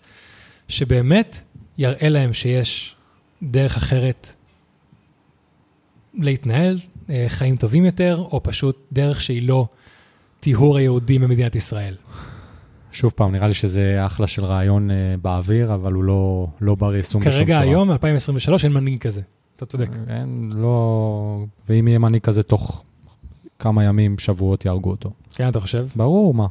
[0.67, 1.41] שבאמת
[1.77, 2.95] יראה להם שיש
[3.43, 4.29] דרך אחרת
[6.13, 6.79] להתנהל,
[7.27, 9.67] חיים טובים יותר, או פשוט דרך שהיא לא
[10.39, 11.95] טיהור היהודים במדינת ישראל.
[12.91, 16.95] שוב פעם, נראה לי שזה אחלה של רעיון אה, באוויר, אבל הוא לא, לא בר
[16.95, 17.45] יישום בשום צורה.
[17.45, 19.21] כרגע היום, 2023, אין מנהיג כזה.
[19.55, 19.89] אתה צודק.
[20.07, 21.45] אין, לא...
[21.69, 22.83] ואם יהיה מנהיג כזה תוך
[23.59, 25.11] כמה ימים, שבועות, יהרגו אותו.
[25.35, 25.87] כן, אתה חושב?
[25.95, 26.47] ברור, מה.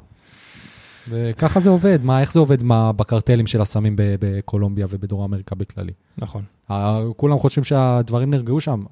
[1.08, 5.92] וככה זה עובד, מה, איך זה עובד מה, בקרטלים של הסמים בקולומביה ובדרום אמריקה בכללי.
[6.18, 6.42] נכון.
[7.16, 8.84] כולם חושבים שהדברים נרגעו שם.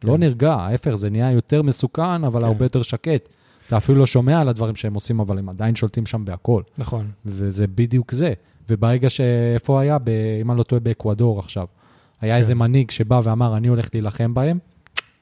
[0.00, 0.08] כן.
[0.08, 2.46] לא נרגע, ההפך, זה נהיה יותר מסוכן, אבל כן.
[2.46, 3.28] הרבה יותר שקט.
[3.66, 6.62] אתה אפילו לא שומע על הדברים שהם עושים, אבל הם עדיין שולטים שם בהכל.
[6.78, 7.10] נכון.
[7.26, 8.32] וזה בדיוק זה.
[8.70, 10.08] וברגע שאיפה היה, ב,
[10.40, 11.66] אם אני לא טועה, באקוודור עכשיו,
[12.20, 12.38] היה כן.
[12.38, 14.58] איזה מנהיג שבא ואמר, אני הולך להילחם בהם,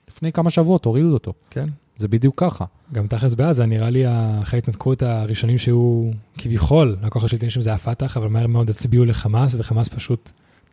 [0.08, 1.32] לפני כמה שבועות הורידו אותו.
[1.50, 1.68] כן.
[1.98, 2.64] זה בדיוק ככה.
[2.92, 4.04] גם תכלס בעזה, נראה לי
[4.42, 9.54] אחרי ההתנתקות הראשונים שהיו כביכול, הכוח השלטוני שם זה הפת"ח, אבל מהר מאוד הצביעו לחמאס,
[9.58, 10.30] וחמאס פשוט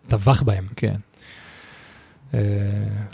[0.08, 0.68] טבח בהם.
[0.76, 0.96] כן.
[2.34, 2.40] אה,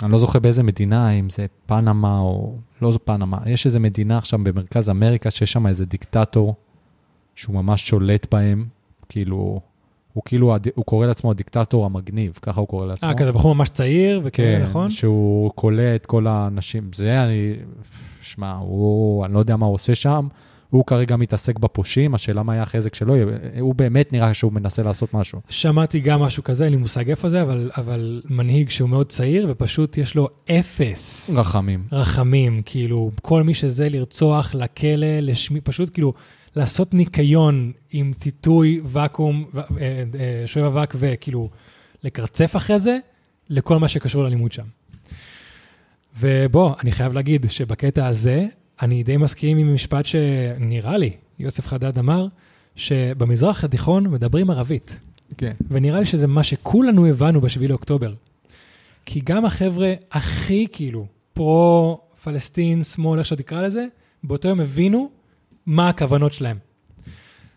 [0.04, 2.56] אני לא זוכר באיזה מדינה, אם זה פנמה או...
[2.82, 3.38] לא זו פנמה.
[3.46, 6.56] יש איזה מדינה עכשיו במרכז אמריקה שיש שם איזה דיקטטור
[7.36, 8.66] שהוא ממש שולט בהם,
[9.10, 9.60] כאילו...
[10.14, 13.10] הוא כאילו, הוא קורא לעצמו הדיקטטור המגניב, ככה הוא קורא לעצמו.
[13.10, 14.90] אה, כזה בחור ממש צעיר, וכאלה, כן, נכון?
[14.90, 16.90] שהוא כולא את כל האנשים.
[16.94, 17.54] זה אני...
[18.22, 19.26] שמע, הוא...
[19.26, 20.28] אני לא יודע מה הוא עושה שם.
[20.70, 23.26] הוא כרגע מתעסק בפושעים, השאלה מה היה אחרי זה כשלא יהיה.
[23.60, 25.42] הוא באמת נראה שהוא מנסה לעשות משהו.
[25.50, 29.48] שמעתי גם משהו כזה, אין לי מושג איפה זה, אבל, אבל מנהיג שהוא מאוד צעיר,
[29.50, 31.84] ופשוט יש לו אפס רחמים.
[31.92, 36.14] רחמים, כאילו, כל מי שזה לרצוח, לכלא, לשמי, פשוט כאילו,
[36.56, 41.50] לעשות ניקיון עם טיטוי, ואקום, אה, אה, שואב אבק, וכאילו,
[42.04, 42.98] לקרצף אחרי זה,
[43.50, 44.64] לכל מה שקשור ללימוד שם.
[46.20, 48.46] ובוא, אני חייב להגיד שבקטע הזה,
[48.82, 52.28] אני די מסכים עם משפט שנראה לי, יוסף חדד אמר,
[52.76, 55.00] שבמזרח התיכון מדברים ערבית.
[55.38, 55.54] כן.
[55.70, 58.14] ונראה לי שזה מה שכולנו הבנו ב-7 לאוקטובר.
[59.06, 63.86] כי גם החבר'ה הכי כאילו פרו-פלסטין, שמאל, איך שתקרא לזה,
[64.24, 65.10] באותו יום הבינו
[65.66, 66.58] מה הכוונות שלהם.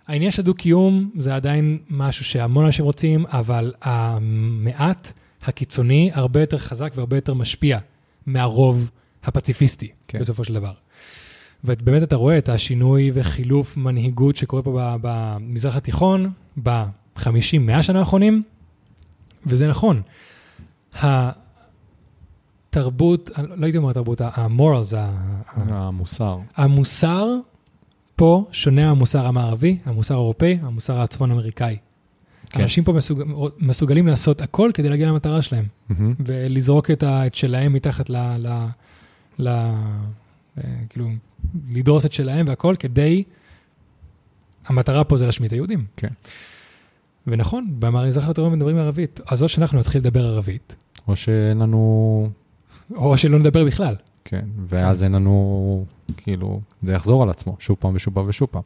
[0.06, 5.12] העניין של דו-קיום זה עדיין משהו שהמון אנשים רוצים, אבל המעט
[5.42, 7.78] הקיצוני הרבה יותר חזק והרבה יותר משפיע
[8.26, 8.90] מהרוב
[9.24, 9.94] הפציפיסטי, כן.
[10.08, 10.18] כן.
[10.18, 10.72] בסופו של דבר.
[11.64, 16.30] ובאמת אתה רואה את השינוי וחילוף מנהיגות שקורה פה במזרח התיכון
[16.62, 18.42] ב-50-100 שנה האחרונים,
[19.46, 20.02] וזה נכון.
[22.70, 24.94] התרבות, לא הייתי אומר התרבות, המורלס,
[25.54, 26.38] המוסר.
[26.56, 27.26] המוסר
[28.16, 31.76] פה שונה מהמוסר המערבי, המוסר האירופאי, המוסר הצפון אמריקאי.
[32.50, 32.62] כן.
[32.62, 33.22] אנשים פה מסוג,
[33.58, 36.14] מסוגלים לעשות הכל כדי להגיע למטרה שלהם, מהמם.
[36.20, 38.16] ולזרוק את, ה, את שלהם מתחת ל...
[38.16, 38.66] ל,
[39.38, 39.48] ל
[40.88, 41.09] כאילו,
[41.70, 43.24] לדרוס את שלהם והכל כדי...
[44.66, 45.84] המטרה פה זה להשמיד את היהודים.
[45.96, 46.09] כן.
[47.26, 50.76] ונכון, במזרח התיכון מדברים ערבית, אז או שאנחנו נתחיל לדבר ערבית,
[51.09, 52.30] או שאין לנו...
[52.94, 53.96] או שלא נדבר בכלל.
[54.24, 55.84] כן, ואז אין לנו,
[56.16, 58.62] כאילו, זה יחזור על עצמו, שוב פעם ושוב פעם ושוב פעם.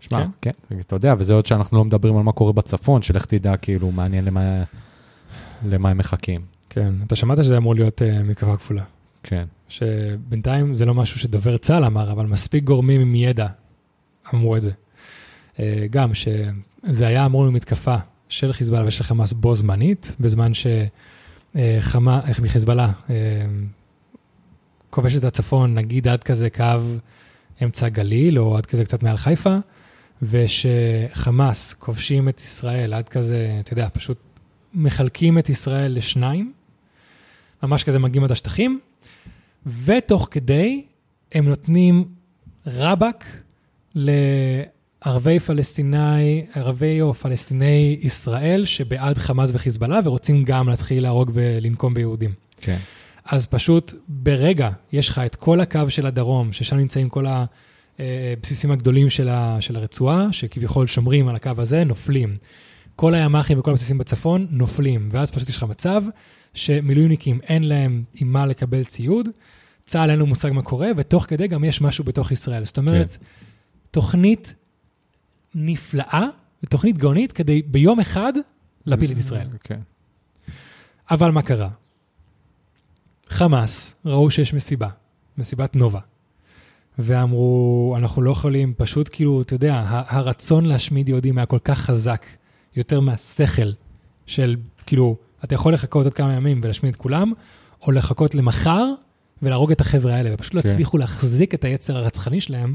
[0.00, 0.50] שמע, כן.
[0.68, 3.92] כן, אתה יודע, וזה עוד שאנחנו לא מדברים על מה קורה בצפון, שלך תדע, כאילו,
[3.92, 4.62] מעניין למה,
[5.66, 6.40] למה הם מחכים.
[6.70, 8.84] כן, אתה שמעת שזה אמור להיות uh, מתקפה כפולה.
[9.28, 13.46] כן, שבינתיים זה לא משהו שדובר צה"ל אמר, אבל מספיק גורמים עם ידע
[14.34, 14.70] אמרו את זה.
[15.60, 17.96] אה, גם שזה היה אמור להיות מתקפה
[18.28, 20.52] של חיזבאללה ושל חמאס בו זמנית, בזמן
[21.54, 22.92] שחיזבאללה
[24.90, 26.64] כובש את הצפון, נגיד עד כזה קו
[27.62, 29.56] אמצע גליל, או עד כזה קצת מעל חיפה,
[30.22, 34.18] ושחמאס כובשים את ישראל עד כזה, אתה יודע, פשוט
[34.74, 36.52] מחלקים את ישראל לשניים,
[37.62, 38.80] ממש כזה מגיעים עד השטחים,
[39.84, 40.84] ותוך כדי
[41.32, 42.04] הם נותנים
[42.66, 43.42] רבאק
[43.94, 52.32] לערבי פלסטיני, ערבי או פלסטיני ישראל שבעד חמאס וחיזבאללה ורוצים גם להתחיל להרוג ולנקום ביהודים.
[52.60, 52.76] כן.
[53.24, 57.26] אז פשוט ברגע, יש לך את כל הקו של הדרום, ששם נמצאים כל
[57.98, 62.36] הבסיסים הגדולים של, ה, של הרצועה, שכביכול שומרים על הקו הזה, נופלים.
[62.96, 66.02] כל הימ"חים וכל הבסיסים בצפון נופלים, ואז פשוט יש לך מצב
[66.56, 69.28] שמילואימניקים אין להם עם מה לקבל ציוד,
[69.84, 72.64] צה"ל אין לו מושג מה קורה, ותוך כדי גם יש משהו בתוך ישראל.
[72.64, 73.24] זאת אומרת, כן.
[73.90, 74.54] תוכנית
[75.54, 76.26] נפלאה,
[76.62, 78.32] ותוכנית גאונית כדי ביום אחד
[78.86, 79.48] להפיל את ישראל.
[79.60, 79.80] כן.
[81.10, 81.68] אבל מה קרה?
[83.28, 84.88] חמאס ראו שיש מסיבה,
[85.38, 86.00] מסיבת נובה,
[86.98, 92.26] ואמרו, אנחנו לא יכולים, פשוט כאילו, אתה יודע, הרצון להשמיד יהודים היה כל כך חזק,
[92.76, 93.70] יותר מהשכל
[94.26, 97.32] של, כאילו, אתה יכול לחכות עוד כמה ימים ולהשמיד את כולם,
[97.82, 98.84] או לחכות למחר
[99.42, 100.68] ולהרוג את החבר'ה האלה, ופשוט לא כן.
[100.68, 102.74] הצליחו להחזיק את היצר הרצחני שלהם,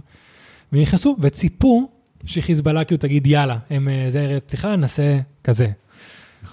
[0.74, 1.90] ונכנסו וציפו
[2.26, 5.68] שחיזבאללה כאילו תגיד, יאללה, הם, אה, זה ערב פתיחה, נעשה כזה.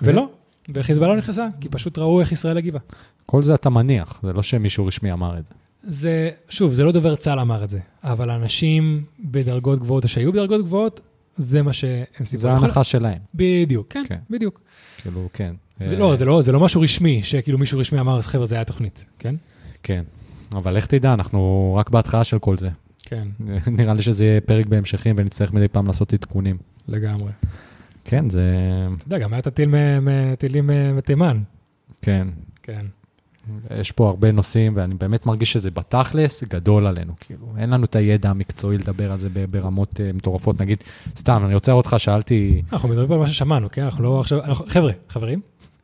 [0.02, 0.28] ולא,
[0.74, 2.78] וחיזבאללה לא נכנסה, כי פשוט ראו איך ישראל הגיבה.
[3.26, 5.54] כל זה אתה מניח, זה לא שמישהו רשמי אמר את זה.
[5.82, 10.32] זה, שוב, זה לא דובר צה"ל אמר את זה, אבל אנשים בדרגות גבוהות או שהיו
[10.32, 11.00] בדרגות גבוהות,
[11.38, 12.40] זה מה שהם סיפרו.
[12.40, 13.18] זה ההנחה שלהם.
[13.34, 14.60] בדיוק, כן, כן, בדיוק.
[15.02, 15.54] כאילו, כן.
[15.84, 18.54] זה לא, זה לא, זה לא משהו רשמי, שכאילו מישהו רשמי אמר, אז חבר'ה, זה
[18.54, 19.34] היה תוכנית, כן?
[19.82, 20.02] כן,
[20.52, 22.68] אבל איך תדע, אנחנו רק בהתחלה של כל זה.
[23.02, 23.28] כן.
[23.78, 26.56] נראה לי שזה יהיה פרק בהמשכים ונצטרך מדי פעם לעשות עדכונים.
[26.88, 27.32] לגמרי.
[28.04, 28.42] כן, זה...
[28.96, 31.42] אתה יודע, גם היה את הטילים מתימן.
[32.02, 32.28] כן.
[32.62, 32.86] כן.
[33.80, 37.96] יש פה הרבה נושאים, ואני באמת מרגיש שזה בתכלס גדול עלינו, כאילו, אין לנו את
[37.96, 40.60] הידע המקצועי לדבר על זה ברמות uh, מטורפות.
[40.60, 40.78] נגיד,
[41.16, 42.62] סתם, אני רוצה לראות אותך, שאלתי...
[42.72, 43.82] אנחנו מדברים על מה ששמענו, כן?
[43.82, 44.44] אנחנו לא עכשיו...
[44.44, 45.40] אנחנו, חבר'ה, חברים,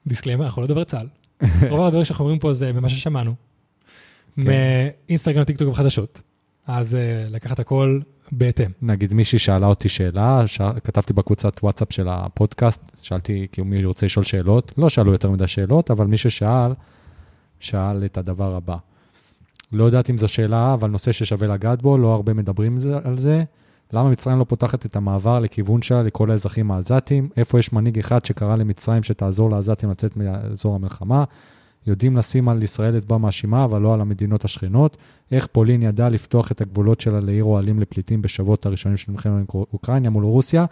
[0.06, 1.06] דיסקליימר, אנחנו לא דובר צה"ל.
[1.70, 3.34] רוב הדברים שאנחנו אומרים פה זה ממה ששמענו.
[4.36, 4.42] כן.
[5.08, 6.22] מאינסטגרם, טיקטוק וחדשות.
[6.66, 8.00] אז uh, לקחת הכל
[8.32, 8.70] בהתאם.
[8.82, 10.60] נגיד מישהי שאלה אותי שאלה, ש...
[10.84, 15.46] כתבתי בקבוצת וואטסאפ של הפודקאסט, שאלתי כאילו מי רוצה לשאול שאלות, לא שאלו יותר מדי
[15.46, 16.72] שאלות, אבל מי ששאל,
[17.64, 18.76] שאל את הדבר הבא.
[19.72, 23.44] לא יודעת אם זו שאלה, אבל נושא ששווה לגעת בו, לא הרבה מדברים על זה.
[23.92, 27.28] למה מצרים לא פותחת את המעבר לכיוון שלה לכל האזרחים העזתים?
[27.36, 31.24] איפה יש מנהיג אחד שקרא למצרים שתעזור לעזתים לצאת מאזור המלחמה?
[31.86, 34.96] יודעים לשים על ישראל אצבע מאשימה, אבל לא על המדינות השכנות.
[35.32, 40.10] איך פולין ידעה לפתוח את הגבולות שלה לעיר אוהלים לפליטים בשבועות הראשונים של מלחמת אוקראינה
[40.10, 40.64] מול רוסיה,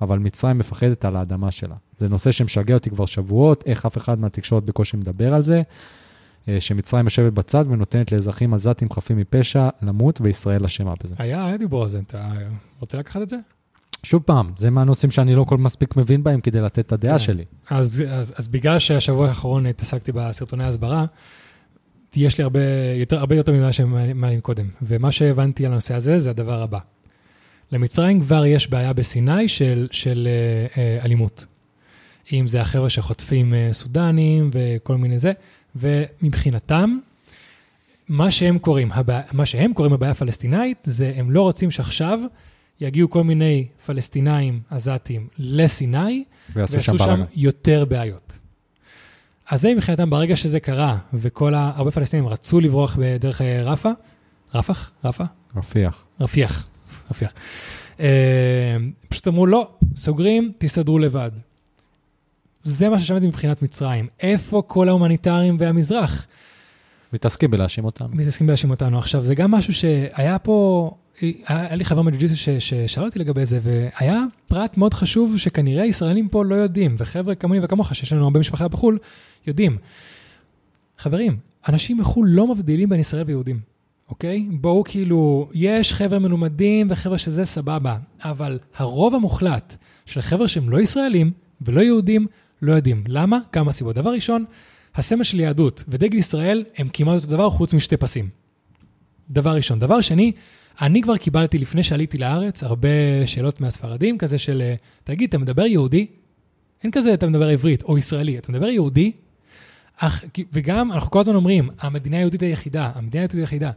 [0.00, 1.74] אבל מצרים מפחדת על האדמה שלה.
[1.98, 5.62] זה נושא שמשגע אותי כבר שבועות, איך אף אחד מהתקשורת בקושי מדבר על זה.
[6.48, 11.14] אה, שמצרים יושבת בצד ונותנת לאזרחים עזתים חפים מפשע למות, וישראל אשמה בזה.
[11.18, 12.28] היה, היה דיבור על זה, אתה
[12.80, 13.36] רוצה לקחת את זה?
[14.02, 17.24] שוב פעם, זה מהנושאים שאני לא כל מספיק מבין בהם כדי לתת את הדעה כן.
[17.24, 17.44] שלי.
[17.70, 21.04] אז, אז, אז בגלל שהשבוע האחרון התעסקתי בסרטוני הסברה,
[22.16, 22.60] יש לי הרבה
[22.94, 24.66] יותר, הרבה יותר ממה שמעלים קודם.
[24.82, 26.78] ומה שהבנתי על הנושא הזה זה הדבר הבא.
[27.72, 31.46] למצרים כבר יש בעיה בסיני של, של אה, אה, אלימות.
[32.32, 35.32] אם זה החבר'ה שחוטפים סודנים וכל מיני זה,
[35.78, 36.98] ומבחינתם,
[38.08, 39.20] מה שהם קוראים, הבע...
[39.32, 42.20] מה שהם קוראים הבעיה הפלסטינאית, זה הם לא רוצים שעכשיו
[42.80, 46.24] יגיעו כל מיני פלסטינאים עזתים לסיני,
[46.54, 48.38] ויעשו שם, שם יותר בעיות.
[49.50, 51.72] אז זה מבחינתם, ברגע שזה קרה, וכל ה...
[51.74, 53.90] הרבה פלסטינים רצו לברוח בדרך אה, רפה,
[54.54, 54.92] רפח?
[55.04, 55.24] רפה?
[55.56, 56.04] רפיח.
[56.20, 56.68] רפיח,
[57.10, 57.32] רפיח.
[58.00, 58.76] אה,
[59.08, 61.30] פשוט אמרו, לא, סוגרים, תסתדרו לבד.
[62.64, 64.06] זה מה ששמעתי מבחינת מצרים.
[64.20, 66.26] איפה כל ההומניטרים והמזרח?
[67.12, 68.08] מתעסקים בלהאשים אותנו.
[68.12, 68.98] מתעסקים בלהאשים אותנו.
[68.98, 70.90] עכשיו, זה גם משהו שהיה פה,
[71.46, 76.44] היה לי חבר מג'ו ששאל אותי לגבי זה, והיה פרט מאוד חשוב שכנראה ישראלים פה
[76.44, 78.98] לא יודעים, וחבר'ה כמוני וכמוך, שיש לנו הרבה משפחה בחו"ל,
[79.46, 79.78] יודעים.
[80.98, 81.36] חברים,
[81.68, 83.60] אנשים מחו"ל לא מבדילים בין ישראל ויהודים,
[84.08, 84.46] אוקיי?
[84.50, 90.80] בואו כאילו, יש חבר'ה מלומדים וחבר'ה שזה סבבה, אבל הרוב המוחלט של חבר'ה שהם לא
[90.80, 92.26] ישראלים ולא יהודים,
[92.62, 93.04] לא יודעים.
[93.06, 93.38] למה?
[93.52, 93.94] כמה סיבות.
[93.94, 94.44] דבר ראשון,
[94.94, 98.28] הסמל של יהדות ודגל ישראל הם כמעט אותו דבר חוץ משתי פסים.
[99.30, 99.78] דבר ראשון.
[99.78, 100.32] דבר שני,
[100.80, 104.62] אני כבר קיבלתי לפני שעליתי לארץ הרבה שאלות מהספרדים, כזה של,
[105.04, 106.06] תגיד, אתה מדבר יהודי?
[106.82, 109.12] אין כזה, אתה מדבר עברית או ישראלי, אתה מדבר יהודי?
[109.96, 113.70] אך, וגם, אנחנו כל הזמן אומרים, המדינה היהודית היחידה, המדינה היהודית היחידה.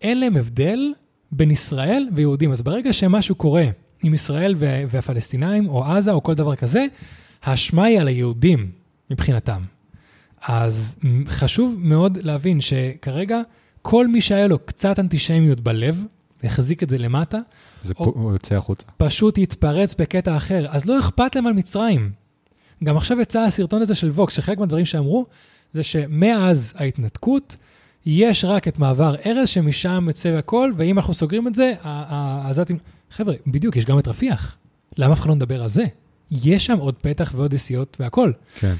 [0.00, 0.92] אין להם הבדל
[1.32, 2.50] בין ישראל ויהודים.
[2.50, 3.64] אז ברגע שמשהו קורה
[4.02, 6.86] עם ישראל והפלסטינאים, או עזה, או כל דבר כזה,
[7.42, 8.70] האשמה היא על היהודים
[9.10, 9.62] מבחינתם.
[10.42, 10.96] אז
[11.28, 13.40] חשוב מאוד להבין שכרגע
[13.82, 16.04] כל מי שהיה לו קצת אנטישמיות בלב,
[16.44, 17.38] החזיק את זה למטה,
[17.82, 18.86] זה או- הוא יוצא החוצה.
[18.96, 20.66] פשוט יתפרץ בקטע אחר.
[20.68, 22.12] אז לא אכפת להם על מצרים.
[22.84, 25.26] גם עכשיו יצא הסרטון הזה של ווקס, שחלק מהדברים שאמרו,
[25.72, 27.56] זה שמאז ההתנתקות,
[28.06, 32.78] יש רק את מעבר ארז, שמשם יוצא הכל, ואם אנחנו סוגרים את זה, העזתים...
[33.10, 34.56] חבר'ה, בדיוק, יש גם את רפיח.
[34.96, 35.84] למה אף אחד לא מדבר על זה?
[36.30, 38.32] יש שם עוד פתח ועוד נסיעות והכל.
[38.58, 38.74] כן.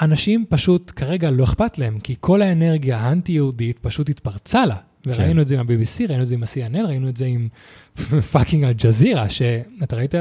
[0.00, 4.76] אנשים פשוט כרגע לא אכפת להם, כי כל האנרגיה האנטי-יהודית פשוט התפרצה לה.
[5.06, 5.40] וראינו כן.
[5.40, 7.48] את זה עם ה-BBC, ראינו את זה עם ה-CNN, ראינו את זה עם
[8.32, 10.14] פאקינג אל-ג'זירה, שאתה ראית,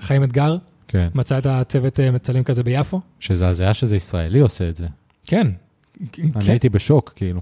[0.00, 0.56] חיים אתגר,
[0.88, 1.08] כן.
[1.14, 3.00] מצא את הצוות אה, מצלם כזה ביפו?
[3.30, 4.86] הזיה שזה ישראלי עושה את זה.
[5.26, 5.46] כן.
[6.18, 6.50] אני כן.
[6.50, 7.40] הייתי בשוק, כאילו.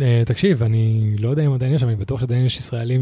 [0.00, 3.00] אה, תקשיב, אני לא יודע אם עדיין יש, אבל אני בטוח שעדיין יש ישראלים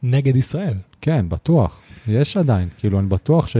[0.00, 0.74] שנגד ישראל.
[1.00, 1.80] כן, בטוח.
[2.08, 3.56] יש עדיין, כאילו, אני בטוח ש...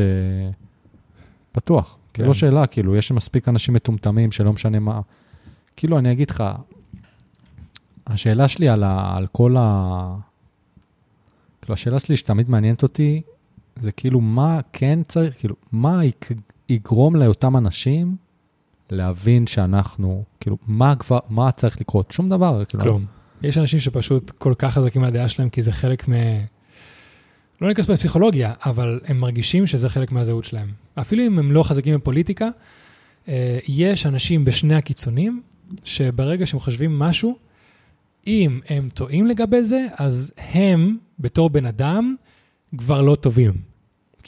[1.56, 1.96] בטוח.
[2.12, 2.22] כן.
[2.22, 5.00] זה לא שאלה, כאילו, יש מספיק אנשים מטומטמים שלא משנה מה.
[5.76, 6.44] כאילו, אני אגיד לך,
[8.06, 9.16] השאלה שלי על, ה...
[9.16, 10.14] על כל ה...
[11.62, 13.22] כאילו, השאלה שלי שתמיד מעניינת אותי,
[13.76, 16.32] זה כאילו, מה כן צריך, כאילו, מה יק-
[16.68, 18.16] יגרום לאותם אנשים
[18.90, 22.10] להבין שאנחנו, כאילו, מה כבר, מה צריך לקרות?
[22.10, 22.64] שום דבר.
[22.64, 23.04] כאילו, כלום.
[23.42, 26.12] יש אנשים שפשוט כל כך חזקים על הדעה שלהם, כי זה חלק מ...
[27.60, 30.72] לא ניכנס בפסיכולוגיה, אבל הם מרגישים שזה חלק מהזהות שלהם.
[30.94, 32.48] אפילו אם הם לא חזקים בפוליטיקה,
[33.28, 35.42] אה, יש אנשים בשני הקיצונים,
[35.84, 37.38] שברגע שהם חושבים משהו,
[38.26, 42.14] אם הם טועים לגבי זה, אז הם, בתור בן אדם,
[42.78, 43.67] כבר לא טובים.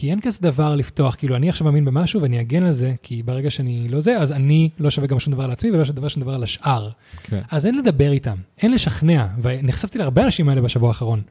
[0.00, 3.22] כי אין כזה דבר לפתוח, כאילו, אני עכשיו מאמין במשהו ואני אגן על זה, כי
[3.22, 6.22] ברגע שאני לא זה, אז אני לא שווה גם שום דבר לעצמי ולא שווה שום
[6.22, 6.90] דבר לשאר.
[7.22, 7.40] כן.
[7.50, 11.22] אז אין לדבר איתם, אין לשכנע, ונחשפתי להרבה אנשים האלה בשבוע האחרון.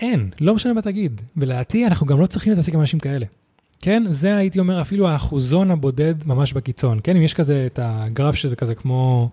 [0.00, 1.20] אין, לא משנה מה תגיד.
[1.36, 3.26] ולדעתי, אנחנו גם לא צריכים להתעסק עם אנשים כאלה.
[3.80, 7.00] כן, זה הייתי אומר אפילו האחוזון הבודד ממש בקיצון.
[7.02, 9.30] כן, אם יש כזה את הגרף שזה כזה כמו,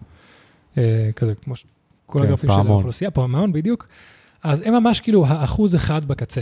[0.78, 1.66] אה, כזה כמו ש-
[2.06, 2.72] כל כן, הגרפים של פעמון.
[2.72, 3.88] האוכלוסייה, פעמון בדיוק,
[4.43, 6.41] אז הם ממש כאילו האחוז אחד בקצה.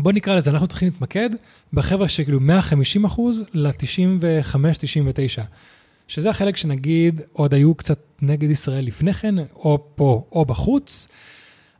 [0.00, 1.30] בוא נקרא לזה, אנחנו צריכים להתמקד
[1.72, 5.42] בחבר'ה שכאילו 150 אחוז ל-95-99.
[6.08, 11.08] שזה החלק שנגיד עוד היו קצת נגד ישראל לפני כן, או פה או בחוץ,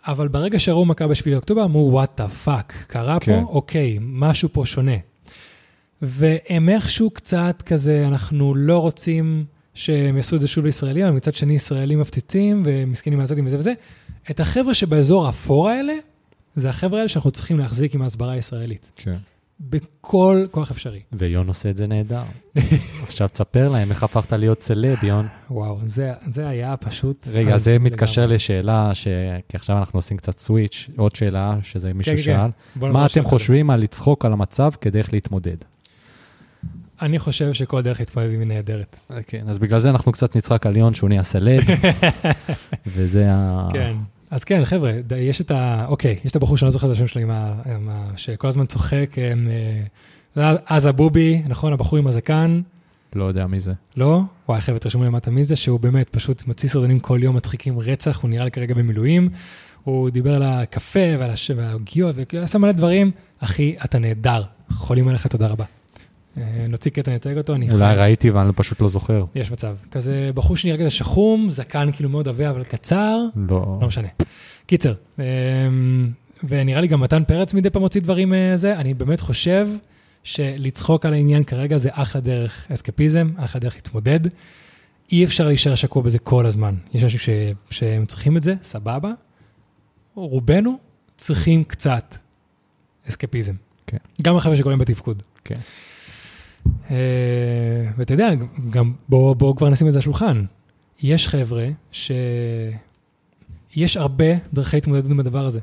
[0.06, 3.44] אבל ברגע שראו מה קרה בשביעי לאוקטובר, אמרו, what the fuck, קרה כן.
[3.44, 4.96] פה, אוקיי, משהו פה שונה.
[6.02, 9.44] והם איכשהו קצת כזה, אנחנו לא רוצים
[9.74, 13.72] שהם יעשו את זה שוב לישראלים, אבל מצד שני ישראלים מפציצים ומסכנים מעזתים וזה וזה.
[14.30, 15.92] את החבר'ה שבאזור האפור האלה,
[16.54, 18.92] זה החבר'ה האלה שאנחנו צריכים להחזיק עם ההסברה הישראלית.
[18.96, 19.16] כן.
[19.60, 21.00] בכל כוח אפשרי.
[21.12, 22.22] ויון עושה את זה נהדר.
[23.06, 25.26] עכשיו תספר להם איך הפכת להיות סלב, יון.
[25.50, 27.28] וואו, זה, זה היה פשוט...
[27.32, 28.34] רגע, זה מתקשר לגמרי.
[28.34, 29.08] לשאלה, ש...
[29.48, 32.50] כי עכשיו אנחנו עושים קצת סוויץ', עוד שאלה, שזה מישהו כן, כן, שאל.
[32.80, 32.92] כן.
[32.92, 33.24] מה אתם.
[33.24, 35.56] חושבים על לצחוק על המצב כדרך להתמודד?
[37.02, 38.98] אני חושב שכל דרך להתמודד היא נהדרת.
[39.26, 41.62] כן, אז בגלל זה אנחנו קצת נצחק על יון שהוא נהיה סלב,
[42.94, 43.68] וזה ה...
[43.72, 43.96] כן.
[44.32, 45.84] אז כן, חבר'ה, יש את ה...
[45.88, 47.54] אוקיי, יש את הבחור שאני לא זוכר את השם שלו, עם ה...
[47.74, 48.10] עם ה...
[48.16, 49.48] שכל הזמן צוחק, הם,
[50.36, 52.60] אה, אז הבובי, נכון, הבחור עם הזקן,
[53.14, 53.72] לא יודע מי זה.
[53.96, 54.20] לא?
[54.48, 58.20] וואי, חבר'ה, תרשמו למטה מי זה, שהוא באמת פשוט מוציא סרטונים כל יום מצחיקים רצח,
[58.22, 59.28] הוא נראה לי כרגע במילואים.
[59.84, 61.50] הוא דיבר על הקפה ועל הש...
[61.56, 63.10] והעוגיות, וכאילו עשה מלא דברים.
[63.38, 65.64] אחי, אתה נהדר, חולים עליך, תודה רבה.
[66.36, 69.24] אה, נוציא קטע, נתייג אותו, אני אולי ראיתי ואני פשוט לא זוכר.
[69.34, 69.76] יש מצב.
[69.90, 73.18] כזה בחור שנראה כזה שחום, זקן כאילו מאוד עבה, אבל קצר,
[73.48, 73.78] לא.
[73.80, 74.08] לא משנה.
[74.66, 75.24] קיצר, אמ,
[76.44, 79.68] ונראה לי גם מתן פרץ מדי פעם מוציא דברים אה, זה, אני באמת חושב
[80.24, 84.20] שלצחוק על העניין כרגע זה אחלה דרך אסקפיזם, אחלה דרך להתמודד.
[85.12, 86.74] אי אפשר להישאר שקוע בזה כל הזמן.
[86.94, 87.28] יש אנשים ש...
[87.70, 89.12] שהם צריכים את זה, סבבה.
[90.14, 90.78] רובנו
[91.16, 92.16] צריכים קצת
[93.08, 93.54] אסקפיזם.
[93.86, 93.96] כן.
[94.22, 95.22] גם החבר'ה שקוראים בתפקוד.
[95.44, 95.58] כן.
[96.90, 96.96] אה,
[97.96, 98.30] ואתה יודע,
[98.70, 100.44] גם בואו בוא כבר נשים את זה על השולחן.
[101.02, 102.76] יש חבר'ה שיש
[103.96, 105.60] הרבה דרכי התמודדות עם הדבר הזה.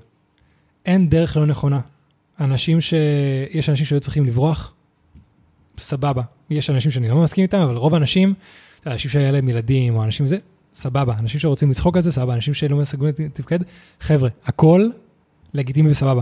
[0.86, 1.80] אין דרך לא נכונה.
[2.40, 2.94] אנשים ש...
[3.52, 4.74] יש אנשים שהיו צריכים לברוח,
[5.78, 6.24] סבבה.
[6.50, 8.34] יש אנשים שאני לא מסכים איתם, אבל רוב האנשים,
[8.88, 10.38] אנשים שהיה להם ילדים או אנשים זה,
[10.74, 11.16] סבבה.
[11.20, 12.34] אנשים שרוצים לצחוק על זה, סבבה.
[12.34, 13.60] אנשים שלא מסוגלים לתפקד,
[14.00, 14.90] חבר'ה, הכל
[15.54, 16.22] לגיטימי וסבבה.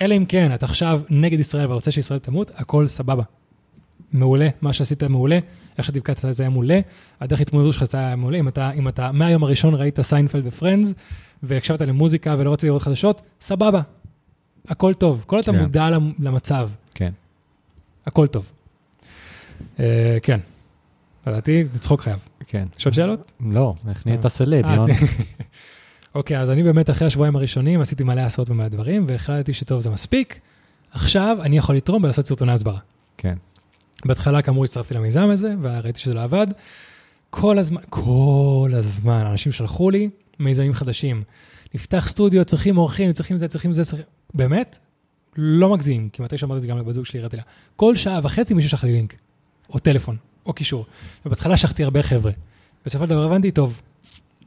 [0.00, 3.22] אלא אם כן, אתה עכשיו נגד ישראל ורוצה שישראל תמות, הכל סבבה.
[4.12, 5.38] מעולה, מה שעשית מעולה,
[5.78, 6.80] איך שתפקדת זה היה מעולה,
[7.20, 8.38] הדרך התמודדות שלך זה היה מעולה.
[8.38, 10.94] אם אתה, אם אתה מהיום הראשון ראית סיינפלד ופרנדז,
[11.42, 13.80] והקשבת למוזיקה ולא רצית לראות חדשות, סבבה.
[14.68, 15.24] הכל טוב.
[15.26, 15.58] כל אתה כן.
[15.62, 17.12] מודע למ- למצב, כן.
[18.06, 18.50] הכל טוב.
[19.80, 20.40] אה, כן.
[21.26, 22.18] לדעתי, לצחוק חייב.
[22.46, 22.66] כן.
[22.78, 23.32] יש עוד שאלות?
[23.40, 24.90] לא, איך נהיית סלב, יון?
[26.16, 29.90] אוקיי, אז אני באמת אחרי השבועיים הראשונים עשיתי מלא הסברות ומלא דברים, והחלטתי שטוב, זה
[29.90, 30.40] מספיק.
[30.90, 32.78] עכשיו אני יכול לתרום ולעשות סרטוני הסברה.
[33.16, 33.34] כן.
[34.04, 36.46] בהתחלה כאמור הצטרפתי למיזם הזה, וראיתי שזה לא עבד.
[37.30, 40.08] כל הזמן, כל הזמן, אנשים שלחו לי
[40.38, 41.22] מיזמים חדשים.
[41.74, 44.06] נפתח סטודיו, צריכים אורחים, צריכים זה, צריכים זה, צריכים...
[44.34, 44.78] באמת?
[45.36, 47.42] לא מגזים, כי מתי שאמרתי את זה גם לבת זוג שלי, הראיתי לה.
[47.76, 49.14] כל שעה וחצי מישהו שלח לי לינק,
[49.70, 50.86] או טלפון, או קישור.
[51.26, 52.32] ובהתחלה שלחתי הרבה חבר'ה.
[52.86, 53.80] בסופו של דבר הבנתי, טוב,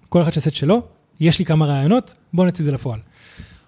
[0.10, 0.82] כל אחד שעושה את שלו,
[1.20, 3.00] יש לי כמה רעיונות, בואו נוציא את זה לפועל.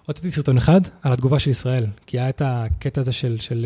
[0.05, 3.65] הוצאתי סרטון אחד על התגובה של ישראל, כי היה את הקטע הזה של, של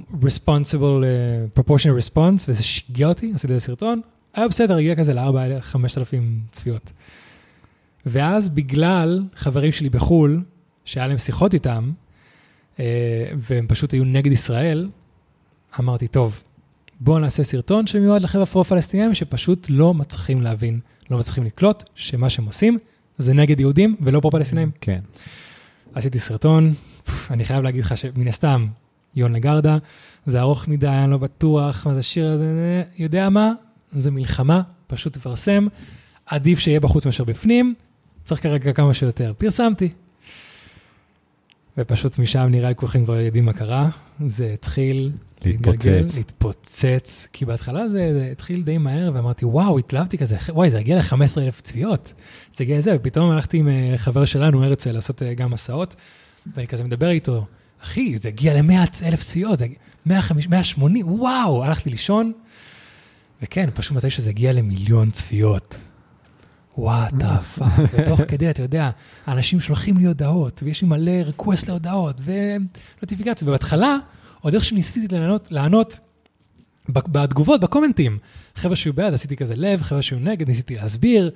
[0.00, 4.00] uh, responsible, uh, proportional response, וזה שיגע אותי, עשיתי איזה סרטון,
[4.34, 6.92] היה בסדר, הגיע כזה ל-4,000, 5,000 צפיות.
[8.06, 10.42] ואז בגלל חברים שלי בחו"ל,
[10.84, 11.92] שהיה להם שיחות איתם,
[12.76, 12.80] uh,
[13.38, 14.88] והם פשוט היו נגד ישראל,
[15.80, 16.42] אמרתי, טוב,
[17.00, 20.80] בואו נעשה סרטון שמיועד לחבר'ה הפרו-פלסטינאים שפשוט לא מצליחים להבין,
[21.10, 22.78] לא מצליחים לקלוט, שמה שהם עושים
[23.18, 24.70] זה נגד יהודים ולא פרו-פלסטינאים.
[24.80, 25.00] כן.
[25.94, 26.74] עשיתי סרטון,
[27.30, 28.66] אני חייב להגיד לך שמן הסתם,
[29.16, 29.78] יון לגרדה,
[30.26, 33.52] זה ארוך מדי, אני לא בטוח מה זה השיר הזה, יודע מה?
[33.92, 35.66] זה מלחמה, פשוט תפרסם,
[36.26, 37.74] עדיף שיהיה בחוץ מאשר בפנים,
[38.22, 39.32] צריך כרגע כמה שיותר.
[39.38, 39.88] פרסמתי.
[41.78, 43.88] ופשוט משם נראה לי כולכם כבר יודעים מה קרה,
[44.26, 45.12] זה התחיל
[45.44, 45.86] להתפוצץ.
[45.86, 50.78] להתגלגל, להתפוצץ, כי בהתחלה זה, זה התחיל די מהר, ואמרתי, וואו, התלהבתי כזה, וואי, זה
[50.78, 52.12] הגיע ל-15,000 צפיות.
[52.56, 55.96] זה הגיע לזה, ופתאום הלכתי עם אה, חבר שלנו, הרצל, לעשות אה, גם מסעות,
[56.54, 57.46] ואני כזה מדבר איתו,
[57.82, 59.66] אחי, זה הגיע ל-100,000 צפיות, זה
[60.06, 62.32] 150, 180, וואו, הלכתי לישון,
[63.42, 65.80] וכן, פשוט מתי שזה הגיע למיליון צפיות.
[66.78, 68.90] what the fuck, ותוך כדי, אתה יודע,
[69.26, 73.96] האנשים שולחים לי הודעות, ויש לי מלא request להודעות, ו notifications, ובהתחלה,
[74.40, 75.98] עוד איך שניסיתי לענות, לענות
[76.88, 78.18] בתגובות, ב comments.
[78.54, 81.30] חבר'ה שהיו בעד, עשיתי כזה לב, חבר'ה שהיו נגד, ניסיתי להסביר.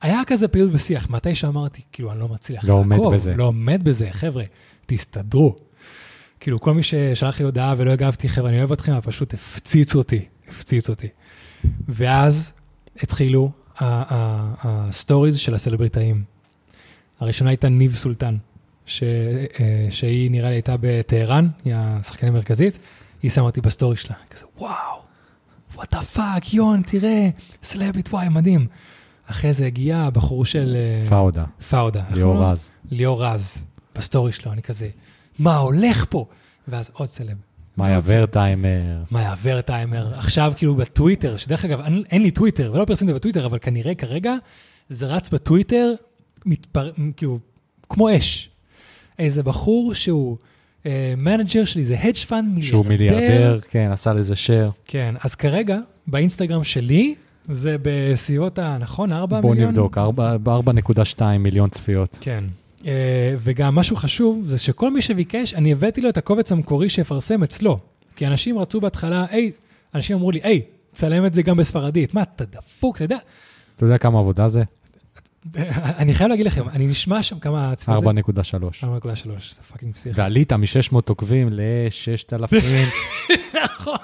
[0.00, 3.34] היה כזה פעילות ושיח, מתי שאמרתי, כאילו, אני לא מצליח לא עומד לעקוב, בזה.
[3.34, 4.44] לא עומד בזה, חבר'ה,
[4.86, 5.56] תסתדרו.
[6.40, 9.98] כאילו, כל מי ששלח לי הודעה ולא הגבתי, חבר'ה, אני אוהב אתכם, אבל פשוט הפציצו
[9.98, 11.08] אותי, הפציצו אותי.
[11.88, 12.52] ואז
[13.02, 13.50] התחילו
[13.80, 16.24] הסטוריז של הסלבריטאים.
[17.20, 18.36] הראשונה הייתה ניב סולטן,
[18.86, 22.78] ש, אה, שהיא נראה לי הייתה בטהרן, היא השחקנית המרכזית,
[23.22, 25.00] היא שמה אותי בסטורי שלה, כזה וואו,
[25.74, 27.28] what the fuck, יון, תראה,
[27.62, 28.66] סלבית, וואי, מדהים.
[29.26, 32.04] אחרי זה הגיע הבחור של אה, פאודה, פאודה.
[32.08, 32.44] איך ליאור?
[32.44, 32.70] רז.
[32.90, 33.64] ליאור רז,
[33.94, 34.88] בסטורי שלו, אני כזה,
[35.38, 36.26] מה הולך פה?
[36.68, 37.36] ואז עוד סלב.
[37.78, 39.02] מאיה ורטהיימר.
[39.10, 43.58] מאיה ורטהיימר, עכשיו כאילו בטוויטר, שדרך אגב, אין, אין לי טוויטר, ולא פרסמתי בטוויטר, אבל
[43.58, 44.34] כנראה כרגע
[44.88, 45.92] זה רץ בטוויטר,
[46.46, 46.90] מתפר...
[47.16, 47.38] כאילו,
[47.88, 48.50] כמו אש.
[49.18, 50.36] איזה בחור שהוא
[50.86, 52.60] אה, manager של איזה hedge fund, מיליארדר.
[52.66, 54.70] שהוא מיליארדר, כן, עשה לזה share.
[54.84, 57.14] כן, אז כרגע, באינסטגרם שלי,
[57.48, 58.76] זה בסביבות ה...
[58.80, 59.12] נכון?
[59.12, 59.68] 4 בוא מיליון?
[59.68, 62.18] נבדוק, ארבע- ב-4.2 מיליון צפיות.
[62.20, 62.44] כן.
[62.80, 62.84] Uh,
[63.38, 67.78] וגם משהו חשוב, זה שכל מי שביקש, אני הבאתי לו את הקובץ המקורי שיפרסם אצלו.
[68.16, 69.52] כי אנשים רצו בהתחלה, היי,
[69.94, 70.62] אנשים אמרו לי, היי,
[70.92, 72.14] צלם את זה גם בספרדית.
[72.14, 73.16] מה, אתה דפוק, אתה יודע?
[73.76, 74.62] אתה יודע כמה עבודה זה?
[76.00, 78.02] אני חייב להגיד לכם, אני נשמע שם כמה צפיות.
[78.04, 78.06] 4.3.
[78.06, 78.86] 4.3,
[79.54, 80.20] זה fucking פסיכי.
[80.20, 82.56] ועלית מ-600 עוקבים ל-6,000,
[83.64, 83.96] נכון.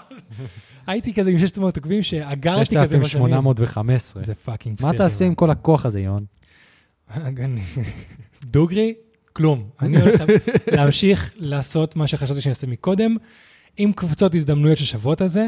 [0.87, 3.29] הייתי כזה עם 600 עוקבים שאגרתי כזה בשנים.
[3.29, 4.23] 6,815.
[4.23, 4.93] זה fucking פסיכי.
[4.93, 6.25] מה תעשה עם כל הכוח הזה, יון?
[8.51, 8.95] דוגרי,
[9.33, 9.69] כלום.
[9.81, 10.23] אני הולך
[10.77, 13.17] להמשיך לעשות מה שחשבתי שאני אעשה מקודם,
[13.77, 15.47] עם קבוצות הזדמנויות ששוות על זה.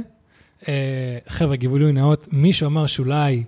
[0.69, 3.45] אה, חבר'ה, גילוי נאות, מישהו אמר שאולי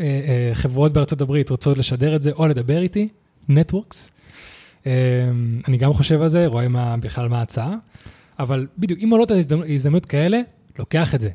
[0.00, 3.08] אה, אה, חברות בארצות הברית רוצות לשדר את זה או לדבר איתי,
[3.48, 4.10] נטוורקס.
[5.68, 7.76] אני גם חושב על זה, רואה מה, בכלל מה ההצעה,
[8.38, 10.40] אבל בדיוק, אם עולות הזדמנ- הזדמנויות כאלה,
[10.78, 11.30] לוקח את זה.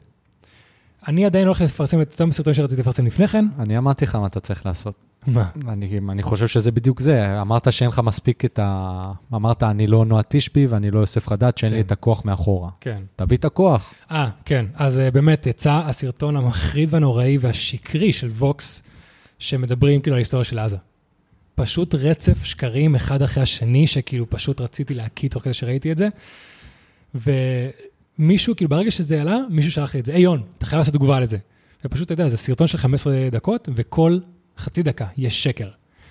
[1.07, 3.45] אני עדיין הולך לפרסם את אותם סרטונים שרציתי לפרסם לפני כן.
[3.59, 4.95] אני אמרתי לך מה אתה צריך לעשות.
[5.27, 5.49] מה?
[5.67, 7.41] אני, אני חושב שזה בדיוק זה.
[7.41, 9.11] אמרת שאין לך מספיק את ה...
[9.33, 11.85] אמרת, אני לא נועה תשבי ואני לא יוסף חדד, שאין לי כן.
[11.85, 12.69] את הכוח מאחורה.
[12.81, 13.03] כן.
[13.15, 13.93] תביא את הכוח.
[14.11, 14.65] אה, כן.
[14.75, 18.83] אז uh, באמת יצא הסרטון המחריד והנוראי והשקרי של ווקס,
[19.39, 20.77] שמדברים כאילו על ההיסטוריה של עזה.
[21.55, 26.07] פשוט רצף שקרים אחד אחרי השני, שכאילו פשוט רציתי להקיא תוך כדי שראיתי את זה.
[28.19, 30.93] ומישהו, כאילו ברגע שזה עלה, מישהו שלח לי את זה, היי יון, אתה חייב לעשות
[30.93, 31.37] תגובה לזה.
[31.85, 34.19] ופשוט, אתה יודע, זה סרטון של 15 דקות, וכל
[34.57, 35.69] חצי דקה יש שקר.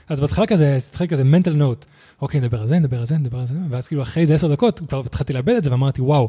[0.09, 1.87] אז בהתחלה כזה, התחיל כזה mental note,
[2.23, 4.53] אוקיי, נדבר על זה, נדבר על זה, נדבר על זה, ואז כאילו אחרי איזה עשר
[4.53, 6.29] דקות, כבר התחלתי לאבד את זה, ואמרתי, וואו,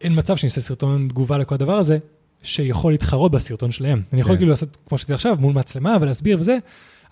[0.00, 1.98] אין מצב שאני אעשה סרטון תגובה לכל הדבר הזה,
[2.42, 4.02] שיכול להתחרות בסרטון שלהם.
[4.12, 4.38] אני יכול כן.
[4.38, 6.58] כאילו לעשות כמו שעשיתי עכשיו, מול מצלמה ולהסביר וזה,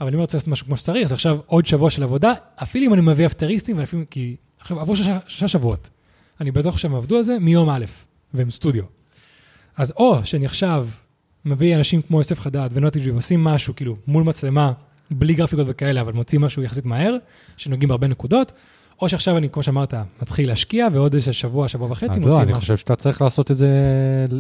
[0.01, 2.87] אבל אם אני רוצה לעשות משהו כמו שצריך, אז עכשיו עוד שבוע של עבודה, אפילו
[2.87, 5.91] אם אני מביא אפטריסטים, ואפילו, כי עכשיו עברו שלושה שבועות.
[6.41, 7.85] אני בטוח שהם עבדו על זה מיום א',
[8.35, 8.85] והם סטודיו.
[9.77, 10.87] אז או שאני עכשיו
[11.45, 14.73] מביא אנשים כמו יוסף חדד ונוטי ועושים משהו, כאילו, מול מצלמה,
[15.11, 17.17] בלי גרפיקות וכאלה, אבל מוצאים משהו יחסית מהר,
[17.57, 18.53] שנוגעים בהרבה נקודות,
[19.03, 22.47] או שעכשיו אני, כמו שאמרת, מתחיל להשקיע, ועוד איזה שבוע, שבוע וחצי, מוציא לא, אני
[22.47, 22.61] משהו.
[22.61, 23.69] חושב שאתה צריך לעשות איזה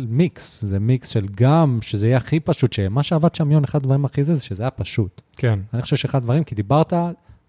[0.08, 4.04] מיקס, זה מיקס של גם, שזה יהיה הכי פשוט, שמה שעבד שם יון, אחד הדברים
[4.04, 5.20] הכי זה, זה שזה היה פשוט.
[5.36, 6.92] כן, אני חושב שאחד הדברים, כי דיברת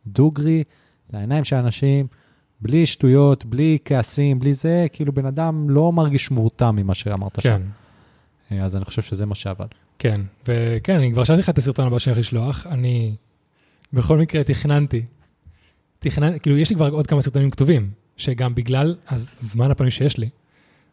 [0.08, 0.64] דוגרי
[1.14, 2.08] לעיניים של אנשים,
[2.62, 7.62] בלי שטויות, בלי כעסים, בלי זה, כאילו בן אדם לא מרגיש מורתע ממה שאמרת כן,
[8.50, 8.62] שם.
[8.62, 9.68] אז אני חושב שזה מה שעבד.
[10.00, 10.22] כן.
[10.48, 12.68] וכן, אני כבר שלחתי לך את הסרטון הבא שאני הולך לשלוח.
[12.68, 13.16] אני
[13.94, 15.06] בכל מקרה תכננתי.
[16.00, 20.30] תכננתי, כאילו, יש לי כבר עוד כמה סרטונים כתובים, שגם בגלל הזמן הפנוי שיש לי,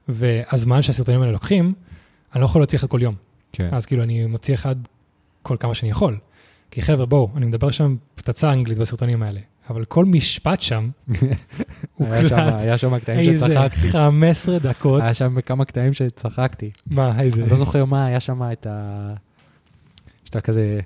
[0.08, 1.74] והזמן שהסרטונים האלה לוקחים,
[2.34, 3.14] אני לא יכול להוציא אחד כל יום.
[3.52, 3.68] כן.
[3.72, 4.76] אז כאילו, אני מוציא אחד
[5.42, 6.18] כל כמה שאני יכול.
[6.74, 10.90] כי חבר'ה, בואו, אני מדבר שם פצצה אנגלית בסרטונים האלה, אבל כל משפט שם,
[11.94, 13.88] הוא היה שם- קלט היה שם קטעים איזה שצחקתי.
[13.88, 15.02] 15 דקות.
[15.02, 16.70] היה שם כמה קטעים שצחקתי.
[16.86, 17.42] מה, איזה...
[17.42, 19.14] אני לא זוכר מה, היה שם את ה...
[20.24, 20.80] שאתה כזה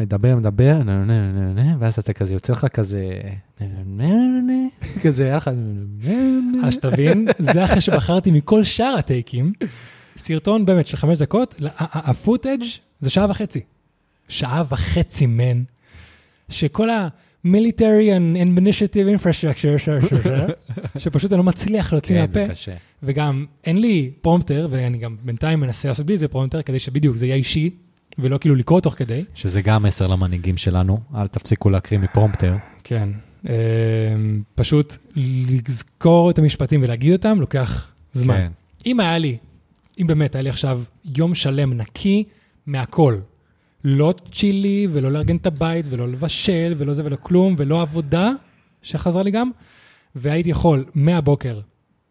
[0.00, 0.80] מדבר, מדבר,
[1.78, 3.04] ואז אתה כזה יוצא לך כזה...
[5.02, 5.50] כזה, היה לך...
[6.02, 6.66] נה.
[6.66, 9.52] אז שתבין, זה אחרי שבחרתי מכל שאר הטייקים,
[10.16, 12.60] סרטון באמת של חמש דקות, ה footage
[13.00, 13.60] זה שעה וחצי.
[14.28, 15.62] שעה וחצי, man,
[16.48, 19.88] שכל ה-military and initiative infrastructure,
[20.98, 22.74] שפשוט אני לא מצליח להוציא כן, מהפה, זה קשה.
[23.02, 27.26] וגם אין לי פרומפטר, ואני גם בינתיים מנסה לעשות בלי זה פרומפטר, כדי שבדיוק זה
[27.26, 27.70] יהיה אישי,
[28.18, 29.24] ולא כאילו לקרוא תוך כדי.
[29.34, 32.56] שזה גם מסר למנהיגים שלנו, אל תפסיקו להקריא מפרומפטר.
[32.84, 33.08] כן.
[33.48, 33.52] אמ,
[34.54, 38.36] פשוט לזכור את המשפטים ולהגיד אותם לוקח זמן.
[38.36, 38.52] כן.
[38.86, 39.36] אם היה לי,
[40.00, 40.82] אם באמת היה לי עכשיו
[41.16, 42.24] יום שלם נקי
[42.66, 43.16] מהכל,
[43.84, 48.30] לא צ'ילי ולא לארגן את הבית ולא לבשל ולא זה ולא כלום ולא עבודה,
[48.82, 49.50] שחזרה לי גם,
[50.14, 51.60] והייתי יכול מהבוקר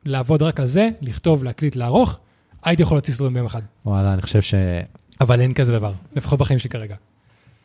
[0.06, 2.20] לעבוד רק על זה, לכתוב, להקליט, לערוך,
[2.64, 3.62] הייתי יכול להוציא סרטון ביום אחד.
[3.86, 4.54] וואלה, אני חושב ש...
[5.22, 6.96] אבל אין כזה דבר, לפחות בחיים שלי כרגע.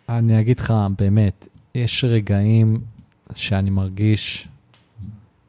[0.08, 2.80] אני אגיד לך, באמת, יש רגעים
[3.34, 4.48] שאני מרגיש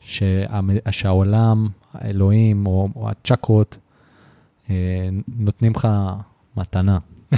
[0.02, 3.78] שהמ- שהעולם, האלוהים או, או הצ'קרות
[4.70, 4.76] אה,
[5.38, 5.88] נותנים לך
[6.58, 6.98] מתנה.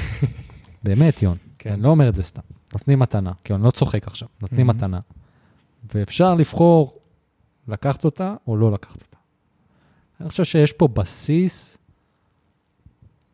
[0.86, 1.38] באמת, יון.
[1.58, 1.72] כן.
[1.72, 2.42] אני לא אומר את זה סתם.
[2.74, 4.74] נותנים מתנה, כי אני לא צוחק עכשיו, נותנים Mhm.
[4.74, 5.00] מתנה.
[5.94, 7.00] ואפשר לבחור
[7.68, 9.18] לקחת אותה או לא לקחת אותה.
[10.22, 11.78] אני חושב שיש פה בסיס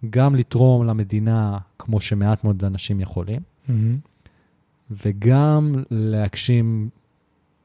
[0.09, 3.97] גם לתרום למדינה כמו שמעט מאוד אנשים יכולים, מהמם.
[4.91, 6.89] וגם להגשים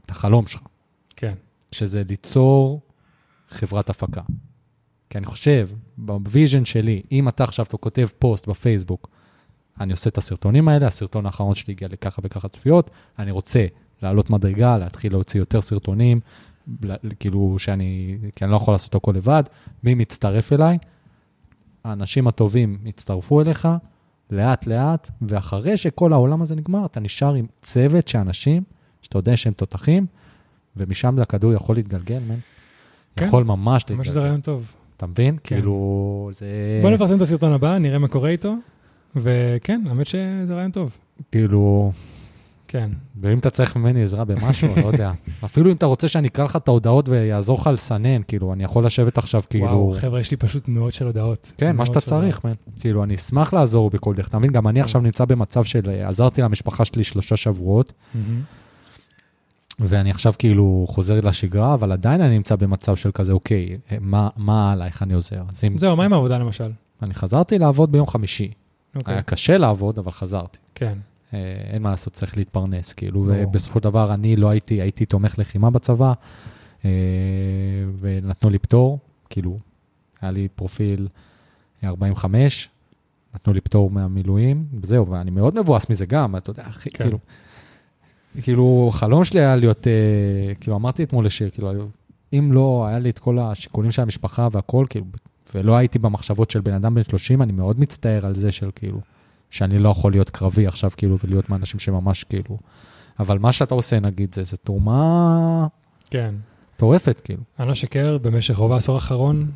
[0.04, 0.60] את החלום שלך,
[1.16, 1.34] כן.
[1.72, 2.80] שזה ליצור
[3.48, 4.22] חברת הפקה.
[5.10, 5.68] כי אני חושב,
[5.98, 9.08] ב vision שלי, אם אתה עכשיו אתה כותב פוסט בפייסבוק,
[9.80, 13.66] אני עושה את הסרטונים האלה, הסרטון האחרון שלי הגיע לככה וככה צפיות, אני רוצה
[14.02, 16.20] לעלות מדרגה, להתחיל להוציא יותר סרטונים,
[17.20, 19.42] כאילו שאני, כי אני לא יכול לעשות הכל לבד,
[19.84, 20.78] מי מצטרף אליי?
[21.84, 23.68] האנשים הטובים יצטרפו אליך,
[24.30, 28.62] לאט לאט, ואחרי שכל העולם הזה נגמר, אתה נשאר עם צוות של אנשים,
[29.02, 30.06] שאתה יודע שהם תותחים,
[30.76, 32.34] ומשם הכדור יכול להתגלגל, מן.
[33.16, 33.26] כן.
[33.26, 34.20] יכול ממש ממש זה להתגלגל.
[34.20, 34.72] רעיון טוב.
[34.96, 35.36] אתה מבין?
[35.44, 35.56] כן.
[35.56, 36.46] כאילו, זה...
[36.82, 38.54] בוא נפרסם את הסרטון הבא, נראה מה קורה איתו,
[39.16, 40.96] וכן, האמת שזה רעיון טוב.
[41.32, 41.92] כאילו,
[42.68, 42.90] כן.
[43.20, 45.12] ואם אתה צריך ממני עזרה במשהו, לא יודע.
[45.44, 48.86] אפילו אם אתה רוצה שאני אקרא לך את ההודעות ויעזור לך לסנן, כאילו, אני יכול
[48.86, 49.64] לשבת עכשיו, כאילו...
[49.64, 51.52] וואו, חבר'ה, יש לי פשוט מאות של הודעות.
[51.56, 52.44] כן, מה שאתה צריך.
[52.44, 52.52] מן.
[52.80, 54.28] כאילו, אני אשמח לעזור בכל דרך.
[54.28, 54.52] אתה מבין?
[54.52, 55.90] גם אני עכשיו נמצא במצב של...
[55.90, 57.92] אה, עזרתי למשפחה שלי שלושה שבועות.
[59.78, 63.96] ואני עכשיו כאילו חוזר לשגרה, אבל עדיין אני נמצא במצב של כזה, אוקיי, אה,
[64.36, 65.42] מה, הלאה, איך אני עוזר?
[65.76, 66.70] זהו, מה עם העבודה למשל?
[67.02, 68.50] אני חזרתי לעבוד ביום חמישי.
[68.96, 69.14] אוקיי.
[69.14, 70.58] היה קשה לעבוד, אבל חזרתי.
[70.74, 70.98] כן.
[71.34, 71.38] אה,
[71.72, 73.48] אין מה לעשות, צריך להתפרנס, כאילו, ברור.
[73.48, 76.12] ובסופו של דבר אני לא הייתי, הייתי תומך לחימה בצבא,
[76.84, 76.90] אה,
[77.98, 78.98] ונתנו לי פטור,
[79.30, 79.58] כאילו,
[80.20, 81.08] היה לי פרופיל
[81.84, 82.68] 45,
[83.34, 87.04] נתנו לי פטור מהמילואים, וזהו, ואני מאוד מבואס מזה גם, אתה יודע, אחי, כן.
[87.04, 87.18] כאילו,
[88.42, 91.72] כאילו, חלום שלי היה להיות, אה, כאילו, אמרתי אתמול לשיר, כאילו,
[92.32, 95.06] אם לא היה לי את כל השיקולים של המשפחה והכל, כאילו,
[95.56, 99.00] ולא הייתי במחשבות של בן אדם בן 30, אני מאוד מצטער על זה של כאילו,
[99.50, 102.58] שאני לא יכול להיות קרבי עכשיו, כאילו, ולהיות מהאנשים שממש כאילו...
[103.18, 105.66] אבל מה שאתה עושה, נגיד, זה, זה תרומה
[106.10, 106.34] כן.
[106.74, 107.42] מטורפת, כאילו.
[107.58, 109.50] אני לא אשקר, במשך רוב העשור האחרון,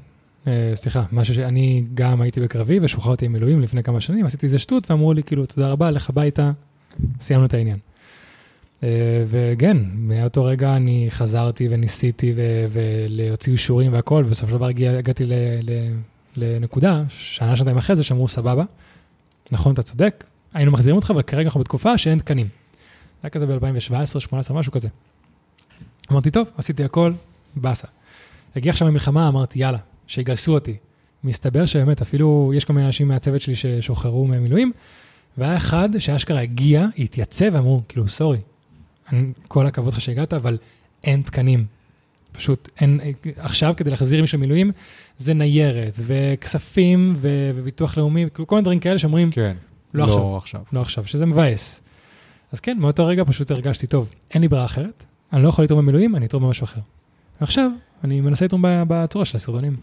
[0.46, 4.58] אה, סליחה, משהו שאני גם הייתי בקרבי ושוחררתי עם מילואים לפני כמה שנים, עשיתי איזה
[4.58, 6.52] שטות ואמרו לי, כאילו, תודה רבה, לך הביתה,
[7.20, 7.78] סיימנו את העניין.
[8.82, 8.88] אה,
[9.26, 12.34] וכן, מאותו רגע אני חזרתי וניסיתי
[12.70, 15.24] ולהוציא אישורים והכל, ובסופו של דבר הגעתי
[16.36, 18.64] לנקודה, שנה, שנתיים אחרי זה, שאמרו, סבבה,
[19.52, 20.24] נכון, אתה צודק,
[20.54, 22.46] היינו מחזירים אותך, אבל כרגע אנחנו בתקופה שאין תקנים.
[22.46, 24.88] זה היה כזה ב-2017, 2018, משהו כזה.
[26.12, 27.12] אמרתי, טוב, עשיתי הכל,
[27.56, 27.88] באסה.
[28.56, 30.76] הגיע עכשיו המלחמה, אמרתי, יאללה, שיגייסו אותי.
[31.24, 34.72] מסתבר שבאמת, אפילו יש כל מיני אנשים מהצוות שלי ששוחררו ממילואים,
[35.38, 38.38] והיה אחד שאשכרה הגיע, התייצב, ואמרו, כאילו, סורי,
[39.48, 40.58] כל הכבוד לך שהגעת, אבל
[41.04, 41.66] אין תקנים.
[42.32, 43.00] פשוט אין,
[43.36, 44.72] עכשיו כדי להחזיר מישהו מילואים,
[45.18, 49.56] זה ניירת, וכספים, ו- וביטוח לאומי, כאילו כל מיני דברים כאלה שאומרים, כן.
[49.94, 50.18] לא עכשיו.
[50.18, 50.60] לא עכשיו.
[50.72, 51.80] לא עכשיו, שזה מבאס.
[52.52, 55.80] אז כן, מאותו רגע פשוט הרגשתי, טוב, אין לי ברירה אחרת, אני לא יכול לתרום
[55.80, 56.80] במילואים, אני אתרום במשהו אחר.
[57.40, 57.70] עכשיו,
[58.04, 59.76] אני מנסה לתרום בצורה של הסרטונים.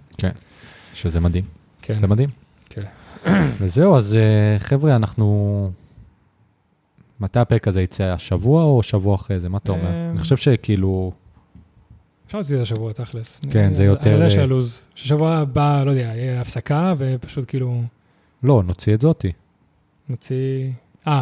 [0.93, 1.43] שזה מדהים.
[1.81, 1.99] כן.
[1.99, 2.29] זה מדהים.
[2.69, 2.81] כן.
[3.61, 5.71] וזהו, אז אה, חבר'ה, אנחנו...
[7.19, 8.03] מתי הפרק הזה יצא?
[8.03, 9.49] השבוע או שבוע אחרי זה?
[9.49, 9.91] מה אתה אומר?
[9.91, 11.11] אה, אני חושב שכאילו...
[12.27, 13.41] אפשר להוציא את השבוע, תכלס.
[13.49, 17.81] כן, זה יותר, אני יודע אה, שהלו"ז, ששבוע הבא, לא יודע, יהיה הפסקה, ופשוט כאילו
[18.43, 19.31] לא, נוציא את זאתי.
[20.09, 20.69] נוציא...
[21.07, 21.21] אה,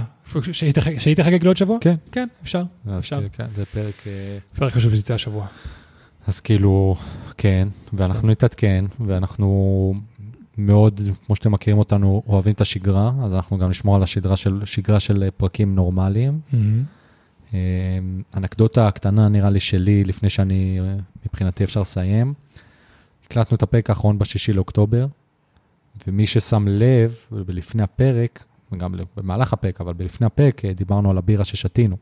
[0.52, 1.78] שהיא תחג- שהיא תחגג לעוד שבוע?
[1.82, 1.96] כן.
[2.12, 2.64] כן, אפשר.
[3.00, 3.20] אפשר.
[3.32, 4.08] כן, זה פרק...
[4.08, 5.48] אה, פרק חשוב שזה יצא השבוע.
[6.28, 6.96] אז כאילו,
[7.38, 9.94] כן, ואנחנו נתעדכן, ואנחנו
[10.58, 14.62] מאוד, כמו שאתם מכירים אותנו, אוהבים את השגרה, אז אנחנו גם נשמור על השגרה של,
[14.66, 16.40] שגרה של אה, פרקים נורמליים.
[17.54, 17.60] אה,
[18.38, 20.96] אנקדוטה קטנה, נראה לי, שלי, לפני שאני, אה,
[21.26, 22.34] מבחינתי אפשר לסיים.
[23.26, 25.08] הקלטנו את הפרק האחרון בשישי לאוקטובר,
[26.08, 31.44] ומי ששם לב, ולפני הפרק, וגם במהלך הפרק, אבל לפני הפרק, אה, דיברנו על הבירה
[31.44, 31.98] ששתינו.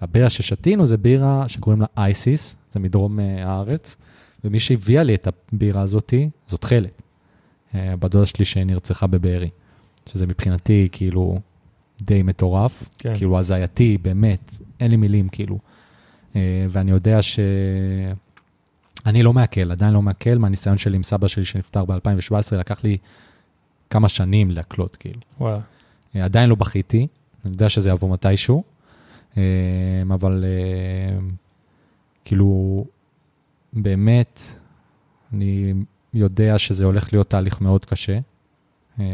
[0.00, 3.96] הבירה ששתינו זה בירה שקוראים לה אייסיס, זה מדרום הארץ,
[4.44, 7.02] ומי שהביאה לי את הבירה הזאתי, זאת חלת.
[7.74, 9.50] אה, בת דודה שלי שנרצחה בבארי,
[10.06, 11.38] שזה מבחינתי כאילו
[12.02, 12.84] די מטורף.
[12.98, 13.16] כן.
[13.16, 15.58] כאילו הזייתי, באמת, אין לי מילים, כאילו.
[16.36, 17.38] אה, ואני יודע ש...
[19.06, 22.96] אני לא מעכל, עדיין לא מעכל, מהניסיון שלי עם סבא שלי שנפטר ב-2017, לקח לי
[23.90, 25.20] כמה שנים להקלוט, כאילו.
[25.40, 25.60] וואלה.
[26.16, 27.06] אה, עדיין לא בכיתי,
[27.44, 28.62] אני יודע שזה יבוא מתישהו,
[30.10, 30.44] אבל
[32.24, 32.84] כאילו,
[33.72, 34.40] באמת,
[35.32, 35.74] אני
[36.14, 38.18] יודע שזה הולך להיות תהליך מאוד קשה.
[39.00, 39.04] אה,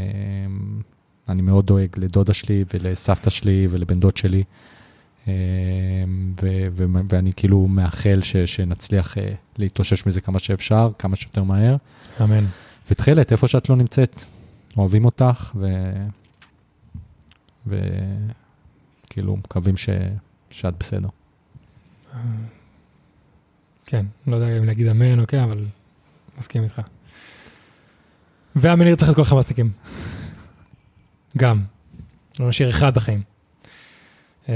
[1.28, 4.44] אני מאוד דואג לדודה שלי ולסבתא שלי ולבן דוד שלי,
[5.28, 5.32] אה,
[6.42, 11.76] ו- ו- ואני כאילו מאחל ש- שנצליח אה, להתאושש מזה כמה שאפשר, כמה שיותר מהר.
[12.20, 12.44] אמן.
[12.90, 14.24] ותכלת, איפה שאת לא נמצאת,
[14.76, 15.66] אוהבים אותך, ו...
[17.66, 19.88] וכאילו מקווים ש...
[20.50, 21.08] שאת בסדר.
[23.86, 25.66] כן, לא יודע אם להגיד אמן או כן, אבל
[26.38, 26.80] מסכים איתך.
[28.56, 29.70] והמניר צריך את כל החמאסניקים.
[31.36, 31.62] גם.
[32.40, 33.22] לא נשאיר אחד בחיים.
[34.48, 34.54] אה,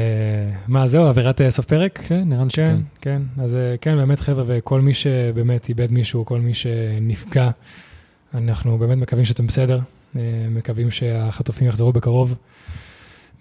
[0.68, 1.98] מה, זהו, אווירת אה, סוף פרק?
[1.98, 3.22] כן, נראה לי כן, כן.
[3.38, 7.50] אז אה, כן, באמת, חבר'ה, וכל מי שבאמת איבד מישהו, כל מי שנפגע,
[8.34, 9.80] אנחנו באמת מקווים שאתם בסדר,
[10.50, 12.34] מקווים שהחטופים יחזרו בקרוב,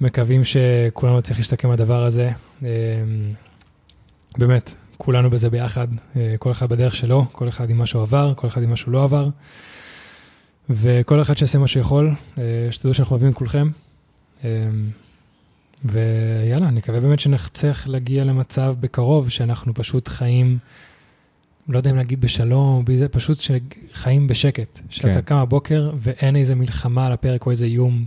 [0.01, 2.31] מקווים שכולנו נצליח להשתקם מהדבר הזה.
[4.37, 8.33] באמת, כולנו בזה ביחד, אה, כל אחד בדרך שלו, כל אחד עם מה שהוא עבר,
[8.35, 9.29] כל אחד עם מה שהוא לא עבר,
[10.69, 13.69] וכל אחד שיעשה מה שהוא יכול, אה, שתדעו שאנחנו אוהבים את כולכם.
[14.43, 14.49] אה,
[15.85, 20.57] ויאללה, נקווה באמת שנחצך להגיע למצב בקרוב שאנחנו פשוט חיים,
[21.67, 24.79] לא יודע אם להגיד בשלום, בזה, פשוט שחיים בשקט.
[24.89, 25.21] שאתה כן.
[25.21, 28.05] קם בבוקר ואין איזה מלחמה על הפרק או איזה איום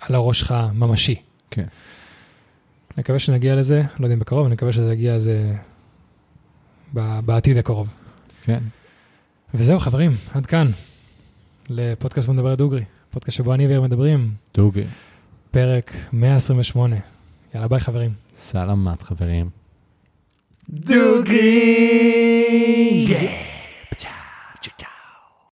[0.00, 1.14] על הראש שלך ממשי.
[1.50, 1.66] כן.
[2.98, 5.71] נקווה שנגיע לזה, לא יודע אם בקרוב, אני מקווה שזה יגיע ב-
[6.94, 7.88] בעתיד הקרוב.
[8.42, 8.62] כן.
[9.54, 10.70] וזהו, חברים, עד כאן.
[11.70, 14.84] לפודקאסט בוא נדבר דוגרי, פודקאסט שבו אני ויאיר מדברים, דוגי.
[15.50, 16.96] פרק 128.
[17.54, 18.12] יאללה, ביי חברים.
[18.36, 19.50] סלמת, חברים.
[20.70, 21.82] דוגרי